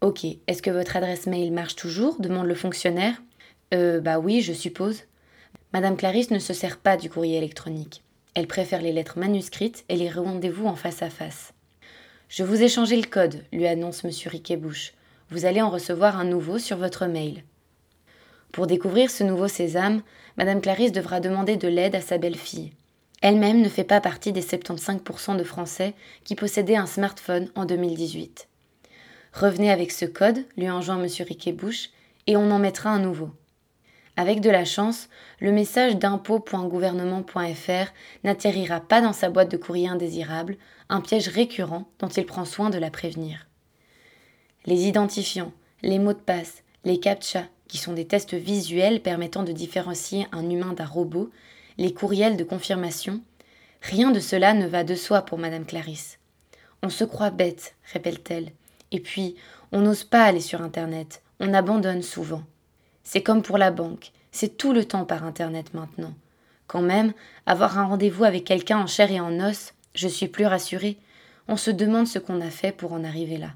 Ok, 0.00 0.24
est-ce 0.46 0.62
que 0.62 0.70
votre 0.70 0.96
adresse 0.96 1.26
mail 1.26 1.52
marche 1.52 1.74
toujours? 1.74 2.20
demande 2.20 2.46
le 2.46 2.54
fonctionnaire. 2.54 3.20
Euh, 3.74 4.00
bah 4.00 4.20
oui, 4.20 4.40
je 4.40 4.52
suppose. 4.52 5.02
Madame 5.72 5.96
Clarisse 5.96 6.30
ne 6.30 6.38
se 6.38 6.54
sert 6.54 6.78
pas 6.78 6.96
du 6.96 7.10
courrier 7.10 7.38
électronique. 7.38 8.04
Elle 8.34 8.46
préfère 8.46 8.82
les 8.82 8.92
lettres 8.92 9.18
manuscrites 9.18 9.84
et 9.88 9.96
les 9.96 10.08
rendez-vous 10.08 10.66
en 10.66 10.76
face 10.76 11.02
à 11.02 11.10
face. 11.10 11.52
Je 12.28 12.44
vous 12.44 12.62
ai 12.62 12.68
changé 12.68 12.94
le 12.94 13.08
code, 13.08 13.42
lui 13.52 13.66
annonce 13.66 14.04
M. 14.04 14.12
Riquet-Bouche. 14.26 14.92
Vous 15.30 15.44
allez 15.44 15.60
en 15.60 15.70
recevoir 15.70 16.20
un 16.20 16.24
nouveau 16.24 16.58
sur 16.58 16.76
votre 16.76 17.06
mail. 17.06 17.42
Pour 18.52 18.68
découvrir 18.68 19.10
ce 19.10 19.24
nouveau 19.24 19.48
sésame, 19.48 20.02
Madame 20.36 20.60
Clarisse 20.60 20.92
devra 20.92 21.18
demander 21.18 21.56
de 21.56 21.66
l'aide 21.66 21.96
à 21.96 22.00
sa 22.00 22.16
belle-fille. 22.16 22.70
Elle-même 23.20 23.60
ne 23.60 23.68
fait 23.68 23.84
pas 23.84 24.00
partie 24.00 24.32
des 24.32 24.42
75% 24.42 25.36
de 25.36 25.44
Français 25.44 25.94
qui 26.24 26.34
possédaient 26.34 26.76
un 26.76 26.86
smartphone 26.86 27.50
en 27.54 27.64
2018. 27.64 28.48
Revenez 29.32 29.70
avec 29.70 29.92
ce 29.92 30.04
code, 30.04 30.44
lui 30.56 30.70
enjoint 30.70 31.02
M. 31.02 31.08
Riquet-Bouche, 31.26 31.90
et 32.26 32.36
on 32.36 32.50
en 32.50 32.58
mettra 32.58 32.90
un 32.90 33.00
nouveau. 33.00 33.30
Avec 34.16 34.40
de 34.40 34.50
la 34.50 34.64
chance, 34.64 35.08
le 35.40 35.52
message 35.52 35.96
d'impôt.gouvernement.fr 35.96 37.92
n'atterrira 38.24 38.80
pas 38.80 39.00
dans 39.00 39.12
sa 39.12 39.30
boîte 39.30 39.50
de 39.50 39.56
courrier 39.56 39.88
indésirable, 39.88 40.56
un 40.88 41.00
piège 41.00 41.28
récurrent 41.28 41.88
dont 42.00 42.08
il 42.08 42.26
prend 42.26 42.44
soin 42.44 42.68
de 42.70 42.78
la 42.78 42.90
prévenir. 42.90 43.46
Les 44.66 44.86
identifiants, 44.86 45.52
les 45.82 45.98
mots 46.00 46.14
de 46.14 46.18
passe, 46.18 46.64
les 46.84 46.98
captcha, 46.98 47.44
qui 47.68 47.78
sont 47.78 47.92
des 47.92 48.06
tests 48.06 48.34
visuels 48.34 49.02
permettant 49.02 49.44
de 49.44 49.52
différencier 49.52 50.26
un 50.32 50.50
humain 50.50 50.72
d'un 50.72 50.86
robot, 50.86 51.30
les 51.78 51.94
courriels 51.94 52.36
de 52.36 52.44
confirmation, 52.44 53.20
rien 53.80 54.10
de 54.10 54.20
cela 54.20 54.52
ne 54.52 54.66
va 54.66 54.84
de 54.84 54.94
soi 54.94 55.22
pour 55.22 55.38
Madame 55.38 55.64
Clarisse. 55.64 56.18
On 56.82 56.90
se 56.90 57.04
croit 57.04 57.30
bête, 57.30 57.74
répète-t-elle, 57.92 58.52
et 58.90 59.00
puis 59.00 59.36
on 59.72 59.80
n'ose 59.80 60.04
pas 60.04 60.24
aller 60.24 60.40
sur 60.40 60.60
Internet, 60.60 61.22
on 61.40 61.54
abandonne 61.54 62.02
souvent. 62.02 62.42
C'est 63.04 63.22
comme 63.22 63.42
pour 63.42 63.58
la 63.58 63.70
banque, 63.70 64.12
c'est 64.32 64.56
tout 64.56 64.72
le 64.72 64.84
temps 64.84 65.04
par 65.04 65.24
Internet 65.24 65.72
maintenant. 65.72 66.14
Quand 66.66 66.82
même, 66.82 67.12
avoir 67.46 67.78
un 67.78 67.86
rendez-vous 67.86 68.24
avec 68.24 68.44
quelqu'un 68.44 68.78
en 68.78 68.86
chair 68.86 69.10
et 69.10 69.20
en 69.20 69.40
os, 69.40 69.72
je 69.94 70.08
suis 70.08 70.28
plus 70.28 70.46
rassurée. 70.46 70.98
On 71.48 71.56
se 71.56 71.70
demande 71.70 72.06
ce 72.06 72.18
qu'on 72.18 72.42
a 72.42 72.50
fait 72.50 72.72
pour 72.72 72.92
en 72.92 73.04
arriver 73.04 73.38
là. 73.38 73.52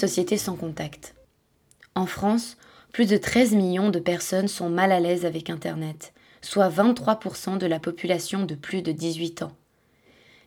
Société 0.00 0.38
sans 0.38 0.56
contact. 0.56 1.14
En 1.94 2.06
France, 2.06 2.56
plus 2.92 3.06
de 3.06 3.18
13 3.18 3.52
millions 3.52 3.90
de 3.90 3.98
personnes 3.98 4.48
sont 4.48 4.70
mal 4.70 4.92
à 4.92 5.00
l'aise 5.00 5.26
avec 5.26 5.50
Internet, 5.50 6.14
soit 6.40 6.70
23% 6.70 7.58
de 7.58 7.66
la 7.66 7.78
population 7.78 8.44
de 8.44 8.54
plus 8.54 8.80
de 8.80 8.92
18 8.92 9.42
ans. 9.42 9.52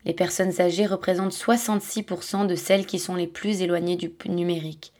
Les 0.05 0.13
personnes 0.13 0.59
âgées 0.59 0.87
représentent 0.87 1.35
66% 1.35 2.47
de 2.47 2.55
celles 2.55 2.87
qui 2.87 2.97
sont 2.97 3.15
les 3.15 3.27
plus 3.27 3.61
éloignées 3.61 3.95
du 3.95 4.11
numérique. 4.25 4.91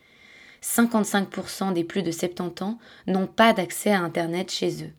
55% 0.62 1.74
des 1.74 1.84
plus 1.84 2.04
de 2.04 2.12
70 2.12 2.64
ans 2.64 2.78
n'ont 3.08 3.28
pas 3.28 3.54
d'accès 3.54 3.92
à 3.92 4.02
Internet 4.02 4.52
chez 4.52 4.84
eux. 4.84 4.94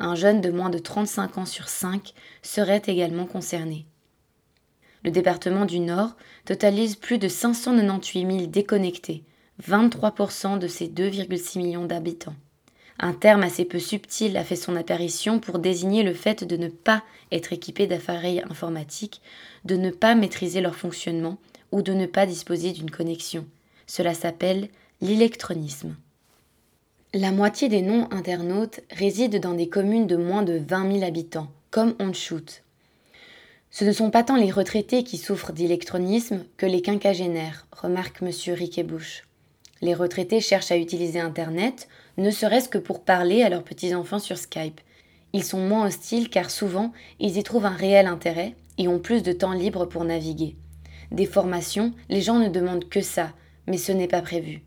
Un 0.00 0.16
jeune 0.16 0.40
de 0.40 0.50
moins 0.50 0.70
de 0.70 0.78
35 0.78 1.38
ans 1.38 1.46
sur 1.46 1.68
5 1.68 2.14
serait 2.42 2.82
également 2.86 3.26
concerné. 3.26 3.86
Le 5.08 5.12
département 5.12 5.64
du 5.64 5.80
Nord 5.80 6.16
totalise 6.44 6.94
plus 6.94 7.16
de 7.16 7.28
598 7.28 8.26
000 8.30 8.46
déconnectés, 8.46 9.22
23% 9.66 10.58
de 10.58 10.66
ses 10.66 10.86
2,6 10.86 11.56
millions 11.56 11.86
d'habitants. 11.86 12.34
Un 12.98 13.14
terme 13.14 13.42
assez 13.42 13.64
peu 13.64 13.78
subtil 13.78 14.36
a 14.36 14.44
fait 14.44 14.54
son 14.54 14.76
apparition 14.76 15.40
pour 15.40 15.60
désigner 15.60 16.02
le 16.02 16.12
fait 16.12 16.44
de 16.44 16.58
ne 16.58 16.68
pas 16.68 17.02
être 17.32 17.54
équipé 17.54 17.86
d'appareils 17.86 18.42
informatiques, 18.50 19.22
de 19.64 19.76
ne 19.76 19.88
pas 19.88 20.14
maîtriser 20.14 20.60
leur 20.60 20.74
fonctionnement 20.76 21.38
ou 21.72 21.80
de 21.80 21.94
ne 21.94 22.04
pas 22.04 22.26
disposer 22.26 22.72
d'une 22.72 22.90
connexion. 22.90 23.46
Cela 23.86 24.12
s'appelle 24.12 24.68
l'électronisme. 25.00 25.96
La 27.14 27.32
moitié 27.32 27.70
des 27.70 27.80
non-internautes 27.80 28.80
résident 28.90 29.40
dans 29.40 29.54
des 29.54 29.70
communes 29.70 30.06
de 30.06 30.16
moins 30.16 30.42
de 30.42 30.58
20 30.68 30.92
000 30.92 31.02
habitants, 31.02 31.48
comme 31.70 31.94
Onchut. 31.98 32.62
Ce 33.70 33.84
ne 33.84 33.92
sont 33.92 34.10
pas 34.10 34.22
tant 34.24 34.36
les 34.36 34.50
retraités 34.50 35.04
qui 35.04 35.18
souffrent 35.18 35.52
d'électronisme 35.52 36.44
que 36.56 36.66
les 36.66 36.80
quinquagénaires, 36.80 37.66
remarque 37.70 38.22
M. 38.22 38.30
Riquet-Bouche. 38.54 39.24
Les 39.82 39.94
retraités 39.94 40.40
cherchent 40.40 40.72
à 40.72 40.76
utiliser 40.76 41.20
Internet, 41.20 41.88
ne 42.16 42.30
serait-ce 42.30 42.68
que 42.68 42.78
pour 42.78 43.04
parler 43.04 43.42
à 43.42 43.48
leurs 43.48 43.62
petits-enfants 43.62 44.18
sur 44.18 44.38
Skype. 44.38 44.80
Ils 45.32 45.44
sont 45.44 45.60
moins 45.60 45.86
hostiles 45.86 46.30
car 46.30 46.50
souvent 46.50 46.92
ils 47.20 47.36
y 47.36 47.42
trouvent 47.42 47.66
un 47.66 47.76
réel 47.76 48.06
intérêt 48.06 48.54
et 48.78 48.88
ont 48.88 48.98
plus 48.98 49.22
de 49.22 49.32
temps 49.32 49.52
libre 49.52 49.84
pour 49.84 50.04
naviguer. 50.04 50.56
Des 51.10 51.26
formations, 51.26 51.92
les 52.08 52.22
gens 52.22 52.38
ne 52.38 52.48
demandent 52.48 52.88
que 52.88 53.02
ça, 53.02 53.32
mais 53.66 53.78
ce 53.78 53.92
n'est 53.92 54.08
pas 54.08 54.22
prévu. 54.22 54.62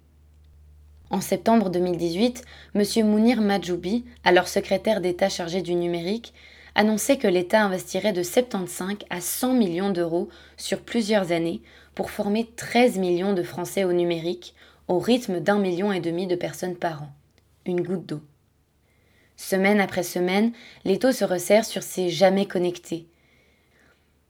En 1.10 1.20
septembre 1.20 1.70
2018, 1.70 2.43
M. 2.74 2.84
Mounir 3.05 3.41
Majoubi, 3.41 4.05
alors 4.24 4.48
secrétaire 4.48 5.01
d'État 5.01 5.27
chargé 5.27 5.62
du 5.62 5.75
numérique, 5.75 6.34
annonçait 6.75 7.17
que 7.17 7.27
l'État 7.27 7.63
investirait 7.63 8.13
de 8.13 8.23
75 8.23 8.97
à 9.09 9.21
100 9.21 9.53
millions 9.53 9.91
d'euros 9.91 10.29
sur 10.57 10.81
plusieurs 10.81 11.31
années 11.31 11.61
pour 11.95 12.11
former 12.11 12.49
13 12.55 12.97
millions 12.97 13.33
de 13.33 13.43
Français 13.43 13.83
au 13.83 13.93
numérique, 13.93 14.55
au 14.87 14.99
rythme 14.99 15.39
d'un 15.39 15.59
million 15.59 15.91
et 15.91 15.99
demi 15.99 16.27
de 16.27 16.35
personnes 16.35 16.75
par 16.75 17.03
an. 17.03 17.11
Une 17.65 17.81
goutte 17.81 18.05
d'eau. 18.05 18.21
Semaine 19.35 19.81
après 19.81 20.03
semaine, 20.03 20.51
les 20.85 20.99
se 20.99 21.25
resserrent 21.25 21.65
sur 21.65 21.83
ces 21.83 22.09
jamais 22.09 22.45
connectés. 22.45 23.07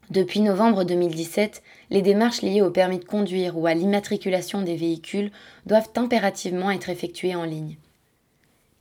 Depuis 0.10 0.42
novembre 0.42 0.84
2017, 0.84 1.64
les 1.90 2.02
démarches 2.02 2.42
liées 2.42 2.62
au 2.62 2.72
permis 2.72 3.00
de 3.00 3.06
conduire 3.06 3.58
ou 3.58 3.66
à 3.66 3.74
l'immatriculation 3.74 4.62
des 4.62 4.76
véhicules 4.76 5.32
doivent 5.66 5.90
impérativement 5.96 6.72
être 6.72 6.90
effectuées 6.90 7.36
en 7.36 7.46
ligne. 7.46 7.78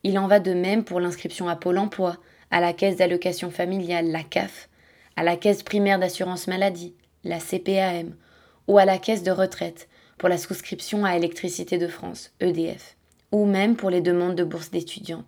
Il 0.03 0.19
en 0.19 0.27
va 0.27 0.41
de 0.41 0.53
même 0.53 0.83
pour 0.83 0.99
l'inscription 0.99 1.49
à 1.49 1.57
Pôle 1.57 1.79
emploi, 1.79 2.17
à 2.51 2.61
la 2.61 2.73
caisse 2.73 2.97
d'allocation 2.97 3.51
familiale, 3.51 4.11
la 4.11 4.23
CAF, 4.23 4.69
à 5.17 5.23
la 5.23 5.37
caisse 5.37 5.63
primaire 5.63 5.99
d'assurance 5.99 6.47
maladie, 6.47 6.95
la 7.25 7.39
CPAM, 7.39 8.15
ou 8.67 8.79
à 8.79 8.85
la 8.85 8.99
caisse 8.99 9.23
de 9.23 9.31
retraite 9.31 9.89
pour 10.19 10.29
la 10.29 10.39
souscription 10.39 11.05
à 11.05 11.17
Électricité 11.17 11.79
de 11.79 11.89
France, 11.89 12.33
EDF, 12.41 12.97
ou 13.33 13.47
même 13.47 13.77
pour 13.77 13.91
les 13.91 14.01
demandes 14.01 14.35
de 14.35 14.45
bourse 14.45 14.71
d'étudiants. 14.71 15.25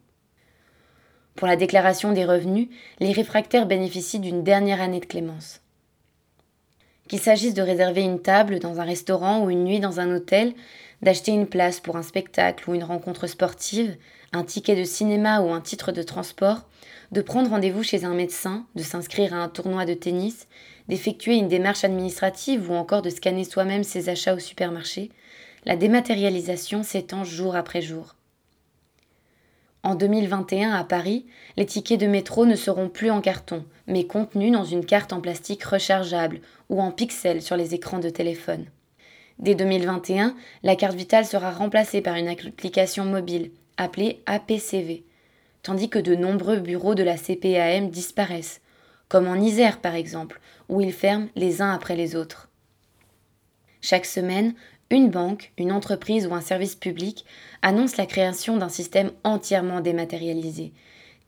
Pour 1.34 1.48
la 1.48 1.56
déclaration 1.56 2.12
des 2.12 2.24
revenus, 2.24 2.68
les 3.00 3.12
réfractaires 3.12 3.66
bénéficient 3.66 4.20
d'une 4.20 4.44
dernière 4.44 4.82
année 4.82 5.00
de 5.00 5.06
clémence. 5.06 5.60
Qu'il 7.08 7.20
s'agisse 7.20 7.54
de 7.54 7.62
réserver 7.62 8.02
une 8.02 8.20
table 8.20 8.58
dans 8.58 8.80
un 8.80 8.84
restaurant 8.84 9.44
ou 9.44 9.50
une 9.50 9.64
nuit 9.64 9.80
dans 9.80 9.98
un 9.98 10.14
hôtel, 10.14 10.54
d'acheter 11.00 11.32
une 11.32 11.46
place 11.46 11.80
pour 11.80 11.96
un 11.96 12.02
spectacle 12.02 12.68
ou 12.68 12.74
une 12.74 12.84
rencontre 12.84 13.26
sportive, 13.26 13.96
un 14.32 14.44
ticket 14.44 14.76
de 14.76 14.84
cinéma 14.84 15.40
ou 15.40 15.52
un 15.52 15.60
titre 15.60 15.90
de 15.90 16.02
transport, 16.02 16.68
de 17.12 17.20
prendre 17.20 17.50
rendez-vous 17.50 17.82
chez 17.82 18.04
un 18.04 18.14
médecin, 18.14 18.66
de 18.74 18.82
s'inscrire 18.82 19.34
à 19.34 19.38
un 19.38 19.48
tournoi 19.48 19.84
de 19.84 19.94
tennis, 19.94 20.48
d'effectuer 20.88 21.36
une 21.36 21.48
démarche 21.48 21.84
administrative 21.84 22.70
ou 22.70 22.74
encore 22.74 23.02
de 23.02 23.10
scanner 23.10 23.44
soi-même 23.44 23.84
ses 23.84 24.08
achats 24.08 24.34
au 24.34 24.38
supermarché, 24.38 25.10
la 25.64 25.76
dématérialisation 25.76 26.82
s'étend 26.82 27.22
jour 27.22 27.54
après 27.54 27.82
jour. 27.82 28.16
En 29.84 29.94
2021 29.94 30.70
à 30.70 30.84
Paris, 30.84 31.26
les 31.56 31.66
tickets 31.66 32.00
de 32.00 32.06
métro 32.06 32.46
ne 32.46 32.56
seront 32.56 32.88
plus 32.88 33.10
en 33.10 33.20
carton, 33.20 33.64
mais 33.86 34.04
contenus 34.04 34.52
dans 34.52 34.64
une 34.64 34.86
carte 34.86 35.12
en 35.12 35.20
plastique 35.20 35.64
rechargeable 35.64 36.40
ou 36.70 36.80
en 36.80 36.92
pixels 36.92 37.42
sur 37.42 37.56
les 37.56 37.74
écrans 37.74 37.98
de 37.98 38.08
téléphone. 38.08 38.66
Dès 39.38 39.54
2021, 39.54 40.36
la 40.62 40.76
carte 40.76 40.94
vitale 40.94 41.26
sera 41.26 41.50
remplacée 41.50 42.00
par 42.00 42.14
une 42.14 42.28
application 42.28 43.04
mobile 43.04 43.50
appelée 43.76 44.22
APCV, 44.26 45.04
tandis 45.62 45.88
que 45.88 45.98
de 45.98 46.14
nombreux 46.14 46.58
bureaux 46.58 46.94
de 46.94 47.02
la 47.02 47.16
CPAM 47.16 47.90
disparaissent, 47.90 48.60
comme 49.08 49.28
en 49.28 49.36
Isère 49.36 49.80
par 49.80 49.94
exemple, 49.94 50.40
où 50.68 50.80
ils 50.80 50.92
ferment 50.92 51.28
les 51.36 51.62
uns 51.62 51.72
après 51.72 51.96
les 51.96 52.16
autres. 52.16 52.48
Chaque 53.80 54.06
semaine, 54.06 54.54
une 54.90 55.10
banque, 55.10 55.52
une 55.58 55.72
entreprise 55.72 56.26
ou 56.26 56.34
un 56.34 56.40
service 56.40 56.74
public 56.74 57.24
annonce 57.62 57.96
la 57.96 58.06
création 58.06 58.56
d'un 58.56 58.68
système 58.68 59.10
entièrement 59.24 59.80
dématérialisé, 59.80 60.72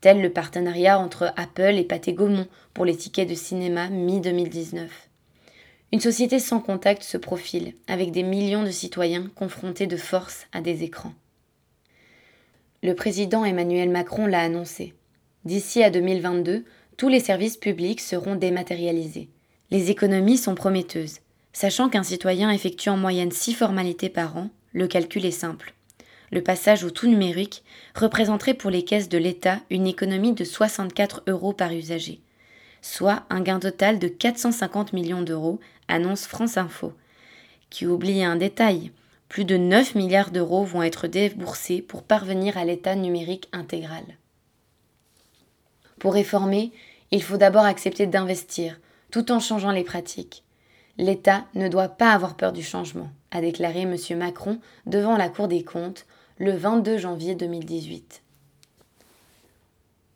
tel 0.01 0.21
le 0.21 0.31
partenariat 0.31 0.99
entre 0.99 1.33
Apple 1.35 1.75
et 1.75 1.83
Pathé 1.83 2.13
Gaumont 2.13 2.47
pour 2.73 2.85
les 2.85 2.95
tickets 2.95 3.27
de 3.27 3.35
cinéma 3.35 3.89
mi-2019. 3.89 4.87
Une 5.91 5.99
société 5.99 6.39
sans 6.39 6.59
contact 6.59 7.03
se 7.03 7.17
profile, 7.17 7.73
avec 7.87 8.11
des 8.11 8.23
millions 8.23 8.63
de 8.63 8.71
citoyens 8.71 9.29
confrontés 9.35 9.87
de 9.87 9.97
force 9.97 10.45
à 10.51 10.61
des 10.61 10.83
écrans. 10.83 11.13
Le 12.85 12.93
président 12.93 13.43
Emmanuel 13.43 13.89
Macron 13.89 14.27
l'a 14.27 14.41
annoncé. 14.41 14.93
D'ici 15.43 15.81
à 15.81 15.89
2022, 15.89 16.65
tous 16.97 17.09
les 17.09 17.19
services 17.19 17.57
publics 17.57 17.99
seront 17.99 18.35
dématérialisés. 18.35 19.27
Les 19.71 19.89
économies 19.89 20.37
sont 20.37 20.53
prometteuses. 20.53 21.21
Sachant 21.51 21.89
qu'un 21.89 22.03
citoyen 22.03 22.51
effectue 22.51 22.89
en 22.89 22.97
moyenne 22.97 23.31
six 23.31 23.55
formalités 23.55 24.09
par 24.09 24.37
an, 24.37 24.51
le 24.71 24.85
calcul 24.85 25.25
est 25.25 25.31
simple. 25.31 25.73
Le 26.31 26.43
passage 26.43 26.83
au 26.83 26.91
tout 26.91 27.07
numérique 27.07 27.63
représenterait 27.95 28.53
pour 28.53 28.69
les 28.69 28.83
caisses 28.83 29.09
de 29.09 29.17
l'État 29.17 29.61
une 29.71 29.87
économie 29.87 30.33
de 30.33 30.43
64 30.43 31.23
euros 31.25 31.53
par 31.53 31.71
usager, 31.71 32.21
soit 32.83 33.23
un 33.31 33.41
gain 33.41 33.57
total 33.57 33.97
de 33.97 34.07
450 34.07 34.93
millions 34.93 35.23
d'euros, 35.23 35.59
annonce 35.87 36.27
France 36.27 36.57
Info, 36.57 36.93
qui 37.71 37.87
oublie 37.87 38.23
un 38.23 38.35
détail. 38.35 38.91
Plus 39.35 39.43
de 39.43 39.57
9 39.57 39.95
milliards 39.95 40.31
d'euros 40.31 40.63
vont 40.63 40.81
être 40.81 41.07
déboursés 41.07 41.81
pour 41.81 42.03
parvenir 42.03 42.57
à 42.57 42.63
l'état 42.63 42.95
numérique 42.95 43.49
intégral. 43.51 44.05
Pour 45.99 46.13
réformer, 46.13 46.71
il 47.11 47.21
faut 47.21 47.35
d'abord 47.35 47.65
accepter 47.65 48.07
d'investir, 48.07 48.79
tout 49.11 49.33
en 49.33 49.41
changeant 49.41 49.71
les 49.71 49.83
pratiques. 49.83 50.45
L'État 50.97 51.43
ne 51.53 51.67
doit 51.67 51.89
pas 51.89 52.13
avoir 52.13 52.37
peur 52.37 52.53
du 52.53 52.63
changement, 52.63 53.09
a 53.31 53.41
déclaré 53.41 53.81
M. 53.81 53.97
Macron 54.17 54.61
devant 54.85 55.17
la 55.17 55.27
Cour 55.27 55.49
des 55.49 55.65
comptes 55.65 56.05
le 56.37 56.53
22 56.53 56.97
janvier 56.97 57.35
2018. 57.35 58.23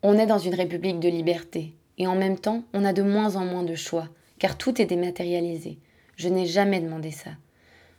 On 0.02 0.16
est 0.16 0.24
dans 0.24 0.38
une 0.38 0.54
république 0.54 0.98
de 0.98 1.10
liberté, 1.10 1.74
et 1.98 2.06
en 2.06 2.16
même 2.16 2.38
temps, 2.38 2.64
on 2.72 2.86
a 2.86 2.94
de 2.94 3.02
moins 3.02 3.36
en 3.36 3.44
moins 3.44 3.64
de 3.64 3.74
choix, 3.74 4.08
car 4.38 4.56
tout 4.56 4.80
est 4.80 4.86
dématérialisé. 4.86 5.76
Je 6.16 6.30
n'ai 6.30 6.46
jamais 6.46 6.80
demandé 6.80 7.10
ça. 7.10 7.32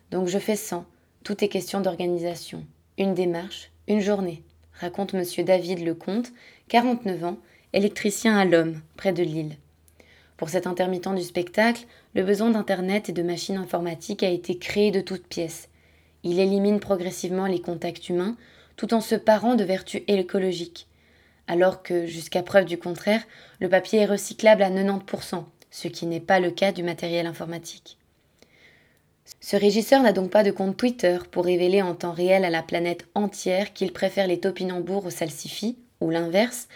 Donc 0.10 0.28
je 0.28 0.40
fais 0.40 0.56
sans, 0.56 0.84
tout 1.24 1.44
est 1.44 1.50
question 1.50 1.82
d'organisation. 1.82 2.66
Une 2.98 3.14
démarche, 3.14 3.72
une 3.88 4.02
journée, 4.02 4.42
raconte 4.80 5.14
M. 5.14 5.24
David 5.46 5.86
Lecomte, 5.86 6.32
49 6.70 7.24
ans, 7.24 7.38
électricien 7.74 8.38
à 8.38 8.46
l'homme, 8.46 8.82
près 8.98 9.14
de 9.14 9.22
Lille. 9.22 9.58
Pour 10.38 10.50
cet 10.50 10.66
intermittent 10.66 11.14
du 11.14 11.22
spectacle, 11.22 11.86
le 12.16 12.24
besoin 12.24 12.50
d'Internet 12.50 13.10
et 13.10 13.14
de 13.14 13.22
machines 13.22 13.58
informatiques 13.58 14.24
a 14.24 14.30
été 14.30 14.58
créé 14.58 14.90
de 14.90 15.02
toutes 15.02 15.28
pièces. 15.28 15.70
Il 16.24 16.40
élimine 16.40 16.80
progressivement 16.80 17.46
les 17.46 17.62
contacts 17.62 18.10
humains 18.10 18.36
tout 18.76 18.96
en 18.96 19.02
se 19.02 19.14
parant 19.14 19.54
de 19.54 19.64
vertus 19.64 20.02
écologiques. 20.08 20.88
Alors 21.48 21.84
que, 21.84 22.08
jusqu'à 22.08 22.42
preuve 22.42 22.66
du 22.66 22.80
contraire, 22.80 23.22
le 23.60 23.70
papier 23.70 24.00
est 24.00 24.06
recyclable 24.08 24.64
à 24.64 24.72
90%, 24.72 25.44
ce 25.70 25.88
qui 25.88 26.08
n'est 26.08 26.20
pas 26.20 26.40
le 26.40 26.50
cas 26.50 26.72
du 26.72 26.82
matériel 26.82 27.28
informatique. 27.28 27.98
Ce 29.40 29.56
régisseur 29.56 30.02
n'a 30.02 30.14
donc 30.14 30.30
pas 30.30 30.44
de 30.44 30.52
compte 30.52 30.78
Twitter 30.78 31.18
pour 31.32 31.46
révéler 31.46 31.82
en 31.82 31.96
temps 31.96 32.12
réel 32.12 32.46
à 32.46 32.50
la 32.50 32.62
planète 32.62 33.08
entière 33.16 33.74
qu'il 33.74 33.92
préfère 33.92 34.28
les 34.28 34.40
topinambours 34.40 35.06
aux 35.06 35.10
salsifis, 35.10 35.78
ou 36.00 36.10
l'inverse, 36.10 36.68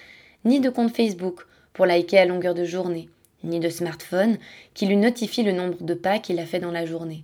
ni 0.45 0.59
de 0.59 0.69
compte 0.69 0.95
Facebook 0.95 1.41
pour 1.73 1.85
liker 1.85 2.17
à 2.17 2.25
longueur 2.25 2.53
de 2.53 2.63
journée, 2.63 3.09
ni 3.43 3.59
de 3.59 3.69
smartphone 3.69 4.37
qui 4.73 4.85
lui 4.85 4.97
notifie 4.97 5.43
le 5.43 5.51
nombre 5.51 5.83
de 5.83 5.93
pas 5.93 6.19
qu'il 6.19 6.39
a 6.39 6.45
fait 6.45 6.59
dans 6.59 6.71
la 6.71 6.85
journée. 6.85 7.23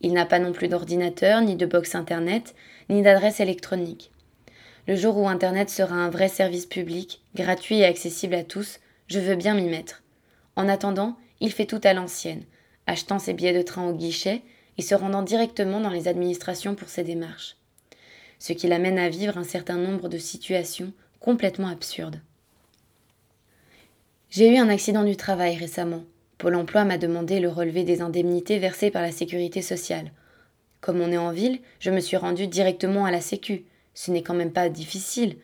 Il 0.00 0.12
n'a 0.12 0.24
pas 0.24 0.38
non 0.38 0.52
plus 0.52 0.68
d'ordinateur, 0.68 1.42
ni 1.42 1.56
de 1.56 1.66
box 1.66 1.94
Internet, 1.94 2.54
ni 2.88 3.02
d'adresse 3.02 3.40
électronique. 3.40 4.10
Le 4.86 4.96
jour 4.96 5.18
où 5.18 5.28
Internet 5.28 5.68
sera 5.68 5.94
un 5.94 6.08
vrai 6.08 6.28
service 6.28 6.66
public, 6.66 7.22
gratuit 7.34 7.80
et 7.80 7.84
accessible 7.84 8.34
à 8.34 8.44
tous, 8.44 8.80
je 9.08 9.20
veux 9.20 9.36
bien 9.36 9.54
m'y 9.54 9.68
mettre. 9.68 10.02
En 10.56 10.68
attendant, 10.68 11.16
il 11.40 11.52
fait 11.52 11.66
tout 11.66 11.80
à 11.84 11.92
l'ancienne, 11.92 12.44
achetant 12.86 13.18
ses 13.18 13.34
billets 13.34 13.52
de 13.52 13.62
train 13.62 13.86
au 13.86 13.92
guichet 13.92 14.42
et 14.78 14.82
se 14.82 14.94
rendant 14.94 15.22
directement 15.22 15.80
dans 15.80 15.90
les 15.90 16.08
administrations 16.08 16.74
pour 16.74 16.88
ses 16.88 17.04
démarches. 17.04 17.56
Ce 18.38 18.52
qui 18.52 18.68
l'amène 18.68 18.98
à 18.98 19.08
vivre 19.08 19.36
un 19.38 19.44
certain 19.44 19.76
nombre 19.76 20.08
de 20.08 20.18
situations 20.18 20.92
complètement 21.20 21.68
absurdes. 21.68 22.20
J'ai 24.30 24.54
eu 24.54 24.58
un 24.58 24.68
accident 24.68 25.04
du 25.04 25.16
travail 25.16 25.56
récemment. 25.56 26.04
Pôle 26.38 26.54
emploi 26.54 26.84
m'a 26.84 26.98
demandé 26.98 27.40
le 27.40 27.48
relevé 27.48 27.84
des 27.84 28.00
indemnités 28.00 28.58
versées 28.58 28.90
par 28.90 29.02
la 29.02 29.12
sécurité 29.12 29.60
sociale. 29.60 30.12
Comme 30.80 31.00
on 31.00 31.12
est 31.12 31.18
en 31.18 31.32
ville, 31.32 31.60
je 31.80 31.90
me 31.90 32.00
suis 32.00 32.16
rendue 32.16 32.46
directement 32.46 33.04
à 33.04 33.10
la 33.10 33.20
Sécu. 33.20 33.64
Ce 33.92 34.10
n'est 34.10 34.22
quand 34.22 34.34
même 34.34 34.52
pas 34.52 34.68
difficile. 34.68 35.36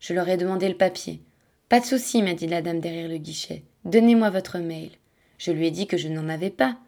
Je 0.00 0.14
leur 0.14 0.28
ai 0.28 0.36
demandé 0.36 0.68
le 0.68 0.76
papier. 0.76 1.20
Pas 1.68 1.80
de 1.80 1.84
souci, 1.84 2.22
m'a 2.22 2.32
dit 2.32 2.46
la 2.46 2.62
dame 2.62 2.80
derrière 2.80 3.08
le 3.08 3.18
guichet. 3.18 3.62
Donnez-moi 3.84 4.30
votre 4.30 4.58
mail. 4.58 4.90
Je 5.36 5.52
lui 5.52 5.66
ai 5.66 5.70
dit 5.70 5.86
que 5.86 5.98
je 5.98 6.08
n'en 6.08 6.28
avais 6.28 6.50
pas. 6.50 6.78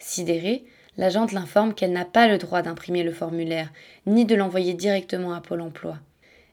Sidérée, 0.00 0.64
l'agente 0.98 1.32
l'informe 1.32 1.72
qu'elle 1.72 1.92
n'a 1.92 2.04
pas 2.04 2.28
le 2.28 2.36
droit 2.36 2.60
d'imprimer 2.60 3.02
le 3.02 3.12
formulaire, 3.12 3.72
ni 4.06 4.26
de 4.26 4.34
l'envoyer 4.34 4.74
directement 4.74 5.32
à 5.32 5.40
Pôle 5.40 5.62
emploi. 5.62 5.96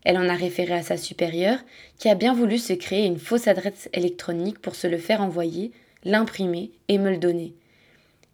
Elle 0.05 0.17
en 0.17 0.29
a 0.29 0.35
référé 0.35 0.75
à 0.75 0.83
sa 0.83 0.97
supérieure, 0.97 1.59
qui 1.97 2.07
a 2.09 2.15
bien 2.15 2.33
voulu 2.33 2.59
se 2.59 2.73
créer 2.73 3.05
une 3.05 3.19
fausse 3.19 3.47
adresse 3.47 3.89
électronique 3.91 4.59
pour 4.59 4.75
se 4.75 4.85
le 4.85 4.99
faire 4.99 5.21
envoyer, 5.21 5.71
l'imprimer 6.03 6.71
et 6.87 6.99
me 6.99 7.09
le 7.09 7.17
donner. 7.17 7.55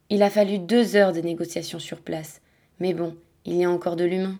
Il 0.10 0.22
a 0.22 0.30
fallu 0.30 0.60
deux 0.60 0.98
heures 0.98 1.14
de 1.14 1.22
négociation 1.22 1.80
sur 1.80 2.02
place. 2.02 2.42
Mais 2.82 2.94
bon, 2.94 3.16
il 3.46 3.56
y 3.56 3.64
a 3.64 3.72
encore 3.72 3.96
de 3.96 4.04
l'humain. 4.04 4.38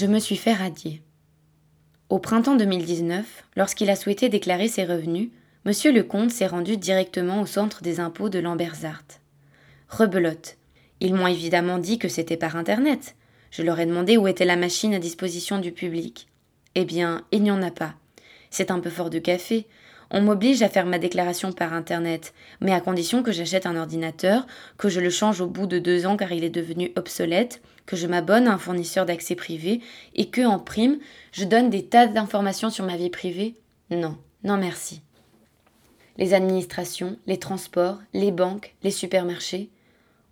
Je 0.00 0.06
me 0.06 0.18
suis 0.18 0.36
fait 0.36 0.54
radier. 0.54 1.02
Au 2.08 2.18
printemps 2.18 2.56
2019, 2.56 3.44
lorsqu'il 3.54 3.90
a 3.90 3.96
souhaité 3.96 4.30
déclarer 4.30 4.66
ses 4.66 4.86
revenus, 4.86 5.28
Monsieur 5.66 5.92
le 5.92 6.02
comte 6.02 6.30
s'est 6.30 6.46
rendu 6.46 6.78
directement 6.78 7.42
au 7.42 7.44
centre 7.44 7.82
des 7.82 8.00
impôts 8.00 8.30
de 8.30 8.38
Lambersart. 8.38 9.04
Rebelote. 9.90 10.56
Ils 11.00 11.14
m'ont 11.14 11.26
évidemment 11.26 11.76
dit 11.76 11.98
que 11.98 12.08
c'était 12.08 12.38
par 12.38 12.56
Internet. 12.56 13.14
Je 13.50 13.62
leur 13.62 13.78
ai 13.78 13.84
demandé 13.84 14.16
où 14.16 14.26
était 14.26 14.46
la 14.46 14.56
machine 14.56 14.94
à 14.94 14.98
disposition 14.98 15.58
du 15.58 15.70
public. 15.70 16.28
Eh 16.76 16.86
bien, 16.86 17.26
il 17.30 17.42
n'y 17.42 17.50
en 17.50 17.60
a 17.60 17.70
pas. 17.70 17.92
C'est 18.48 18.70
un 18.70 18.80
peu 18.80 18.88
fort 18.88 19.10
de 19.10 19.18
café. 19.18 19.66
On 20.10 20.22
m'oblige 20.22 20.62
à 20.62 20.70
faire 20.70 20.86
ma 20.86 20.98
déclaration 20.98 21.52
par 21.52 21.74
Internet, 21.74 22.32
mais 22.62 22.72
à 22.72 22.80
condition 22.80 23.22
que 23.22 23.32
j'achète 23.32 23.66
un 23.66 23.76
ordinateur, 23.76 24.46
que 24.78 24.88
je 24.88 25.00
le 25.00 25.10
change 25.10 25.42
au 25.42 25.46
bout 25.46 25.66
de 25.66 25.78
deux 25.78 26.06
ans 26.06 26.16
car 26.16 26.32
il 26.32 26.42
est 26.42 26.48
devenu 26.48 26.90
obsolète, 26.96 27.60
que 27.90 27.96
je 27.96 28.06
m'abonne 28.06 28.46
à 28.46 28.52
un 28.52 28.58
fournisseur 28.58 29.04
d'accès 29.04 29.34
privé 29.34 29.80
et 30.14 30.30
que, 30.30 30.42
en 30.42 30.60
prime, 30.60 31.00
je 31.32 31.44
donne 31.44 31.70
des 31.70 31.84
tas 31.84 32.06
d'informations 32.06 32.70
sur 32.70 32.84
ma 32.84 32.96
vie 32.96 33.10
privée 33.10 33.56
Non, 33.90 34.16
non 34.44 34.56
merci. 34.56 35.02
Les 36.16 36.32
administrations, 36.32 37.18
les 37.26 37.38
transports, 37.38 37.98
les 38.14 38.30
banques, 38.30 38.76
les 38.84 38.92
supermarchés, 38.92 39.70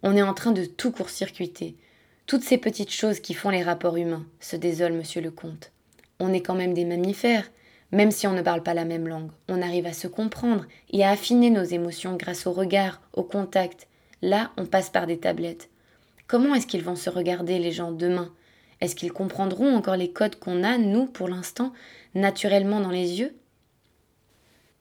on 0.05 0.17
est 0.17 0.23
en 0.23 0.35
train 0.35 0.53
de 0.53 0.67
tout 0.67 0.93
court-circuiter. 0.93 1.75
Toutes 2.27 2.45
ces 2.45 2.59
petites 2.59 2.93
choses 2.93 3.19
qui 3.19 3.35
font 3.35 3.51
les 3.51 3.65
rapports 3.65 3.97
humains, 3.97 4.25
se 4.39 4.55
désole 4.55 4.93
monsieur 4.93 5.21
le 5.21 5.33
comte. 5.33 5.73
On 6.21 6.33
est 6.33 6.43
quand 6.43 6.55
même 6.55 6.75
des 6.75 6.85
mammifères, 6.85 7.51
même 7.91 8.13
si 8.13 8.29
on 8.29 8.35
ne 8.35 8.43
parle 8.43 8.63
pas 8.63 8.75
la 8.75 8.85
même 8.85 9.09
langue. 9.09 9.33
On 9.49 9.63
arrive 9.63 9.87
à 9.87 9.93
se 9.93 10.07
comprendre 10.07 10.65
et 10.91 11.05
à 11.05 11.11
affiner 11.11 11.51
nos 11.51 11.65
émotions 11.65 12.15
grâce 12.15 12.47
au 12.47 12.53
regard, 12.53 13.01
au 13.15 13.25
contact. 13.25 13.89
Là, 14.23 14.53
on 14.57 14.65
passe 14.65 14.91
par 14.91 15.09
des 15.09 15.19
tablettes. 15.19 15.69
Comment 16.29 16.55
est-ce 16.55 16.67
qu'ils 16.67 16.85
vont 16.85 16.95
se 16.95 17.09
regarder, 17.09 17.59
les 17.59 17.73
gens, 17.73 17.91
demain? 17.91 18.31
Est-ce 18.83 18.95
qu'ils 18.95 19.15
comprendront 19.15 19.75
encore 19.75 19.97
les 19.97 20.13
codes 20.13 20.39
qu'on 20.39 20.63
a, 20.63 20.77
nous, 20.77 21.07
pour 21.07 21.27
l'instant, 21.27 21.73
naturellement 22.15 22.81
dans 22.81 22.91
les 22.91 23.19
yeux? 23.19 23.35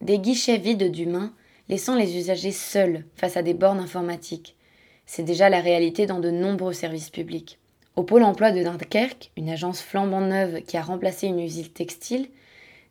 Des 0.02 0.20
guichets 0.20 0.58
vides 0.58 0.92
d'humains, 0.92 1.34
laissant 1.70 1.96
les 1.96 2.18
usagers 2.18 2.52
seuls 2.52 3.06
face 3.16 3.38
à 3.38 3.44
des 3.44 3.54
bornes 3.54 3.80
informatiques. 3.80 4.58
C'est 5.06 5.24
déjà 5.24 5.48
la 5.48 5.62
réalité 5.62 6.06
dans 6.06 6.20
de 6.20 6.32
nombreux 6.32 6.74
services 6.74 7.10
publics. 7.10 7.60
Au 7.96 8.04
pôle 8.04 8.24
emploi 8.24 8.52
de 8.52 8.62
Dunkerque, 8.62 9.32
une 9.38 9.50
agence 9.50 9.80
flambant 9.80 10.20
neuve 10.20 10.64
qui 10.64 10.76
a 10.76 10.82
remplacé 10.82 11.28
une 11.28 11.40
usine 11.40 11.70
textile, 11.70 12.28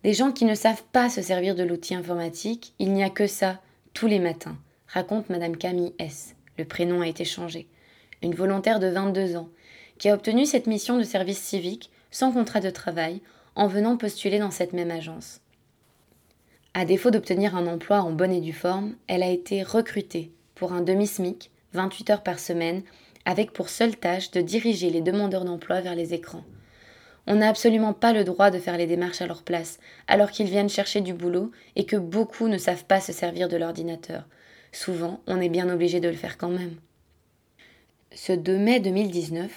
des 0.02 0.14
gens 0.14 0.32
qui 0.32 0.46
ne 0.46 0.54
savent 0.54 0.84
pas 0.92 1.10
se 1.10 1.20
servir 1.20 1.56
de 1.56 1.62
l'outil 1.62 1.94
informatique, 1.94 2.72
il 2.78 2.94
n'y 2.94 3.04
a 3.04 3.10
que 3.10 3.26
ça, 3.26 3.60
tous 3.92 4.06
les 4.06 4.18
matins, 4.18 4.56
raconte 4.86 5.28
Madame 5.28 5.58
Camille 5.58 5.92
S. 5.98 6.36
Le 6.56 6.64
prénom 6.64 7.02
a 7.02 7.06
été 7.06 7.26
changé 7.26 7.68
une 8.26 8.34
volontaire 8.34 8.80
de 8.80 8.88
22 8.88 9.36
ans, 9.36 9.48
qui 9.98 10.08
a 10.08 10.14
obtenu 10.14 10.46
cette 10.46 10.66
mission 10.66 10.98
de 10.98 11.04
service 11.04 11.38
civique 11.38 11.90
sans 12.10 12.32
contrat 12.32 12.60
de 12.60 12.70
travail 12.70 13.22
en 13.54 13.68
venant 13.68 13.96
postuler 13.96 14.40
dans 14.40 14.50
cette 14.50 14.72
même 14.72 14.90
agence. 14.90 15.40
À 16.74 16.84
défaut 16.84 17.10
d'obtenir 17.10 17.56
un 17.56 17.68
emploi 17.68 18.02
en 18.02 18.10
bonne 18.10 18.32
et 18.32 18.40
due 18.40 18.52
forme, 18.52 18.96
elle 19.06 19.22
a 19.22 19.30
été 19.30 19.62
recrutée 19.62 20.32
pour 20.56 20.72
un 20.72 20.82
demi-SMIC, 20.82 21.50
28 21.72 22.10
heures 22.10 22.22
par 22.22 22.40
semaine, 22.40 22.82
avec 23.24 23.52
pour 23.52 23.68
seule 23.68 23.96
tâche 23.96 24.32
de 24.32 24.40
diriger 24.40 24.90
les 24.90 25.00
demandeurs 25.00 25.44
d'emploi 25.44 25.80
vers 25.80 25.94
les 25.94 26.12
écrans. 26.12 26.44
On 27.28 27.36
n'a 27.36 27.48
absolument 27.48 27.92
pas 27.92 28.12
le 28.12 28.24
droit 28.24 28.50
de 28.50 28.58
faire 28.58 28.76
les 28.76 28.86
démarches 28.86 29.22
à 29.22 29.26
leur 29.26 29.44
place, 29.44 29.78
alors 30.08 30.32
qu'ils 30.32 30.48
viennent 30.48 30.68
chercher 30.68 31.00
du 31.00 31.14
boulot 31.14 31.52
et 31.76 31.86
que 31.86 31.96
beaucoup 31.96 32.48
ne 32.48 32.58
savent 32.58 32.84
pas 32.84 33.00
se 33.00 33.12
servir 33.12 33.48
de 33.48 33.56
l'ordinateur. 33.56 34.24
Souvent, 34.72 35.20
on 35.28 35.40
est 35.40 35.48
bien 35.48 35.68
obligé 35.70 36.00
de 36.00 36.08
le 36.08 36.14
faire 36.14 36.38
quand 36.38 36.50
même. 36.50 36.74
Ce 38.14 38.32
2 38.32 38.56
mai 38.56 38.80
2019, 38.80 39.50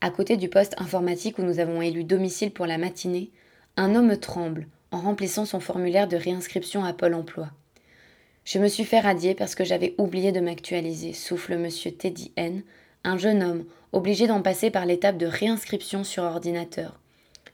à 0.00 0.10
côté 0.10 0.36
du 0.36 0.48
poste 0.48 0.74
informatique 0.78 1.38
où 1.38 1.42
nous 1.42 1.60
avons 1.60 1.82
élu 1.82 2.02
domicile 2.02 2.50
pour 2.50 2.66
la 2.66 2.78
matinée, 2.78 3.30
un 3.76 3.94
homme 3.94 4.16
tremble 4.16 4.66
en 4.90 5.00
remplissant 5.00 5.44
son 5.44 5.60
formulaire 5.60 6.08
de 6.08 6.16
réinscription 6.16 6.84
à 6.84 6.92
Pôle 6.92 7.14
emploi. 7.14 7.50
Je 8.44 8.58
me 8.58 8.68
suis 8.68 8.84
fait 8.84 9.00
radier 9.00 9.34
parce 9.34 9.54
que 9.54 9.64
j'avais 9.64 9.94
oublié 9.98 10.32
de 10.32 10.40
m'actualiser, 10.40 11.12
souffle 11.12 11.56
monsieur 11.56 11.92
Teddy 11.92 12.32
N, 12.36 12.62
un 13.04 13.18
jeune 13.18 13.42
homme 13.42 13.64
obligé 13.92 14.26
d'en 14.26 14.42
passer 14.42 14.70
par 14.70 14.86
l'étape 14.86 15.18
de 15.18 15.26
réinscription 15.26 16.02
sur 16.02 16.22
ordinateur. 16.22 16.98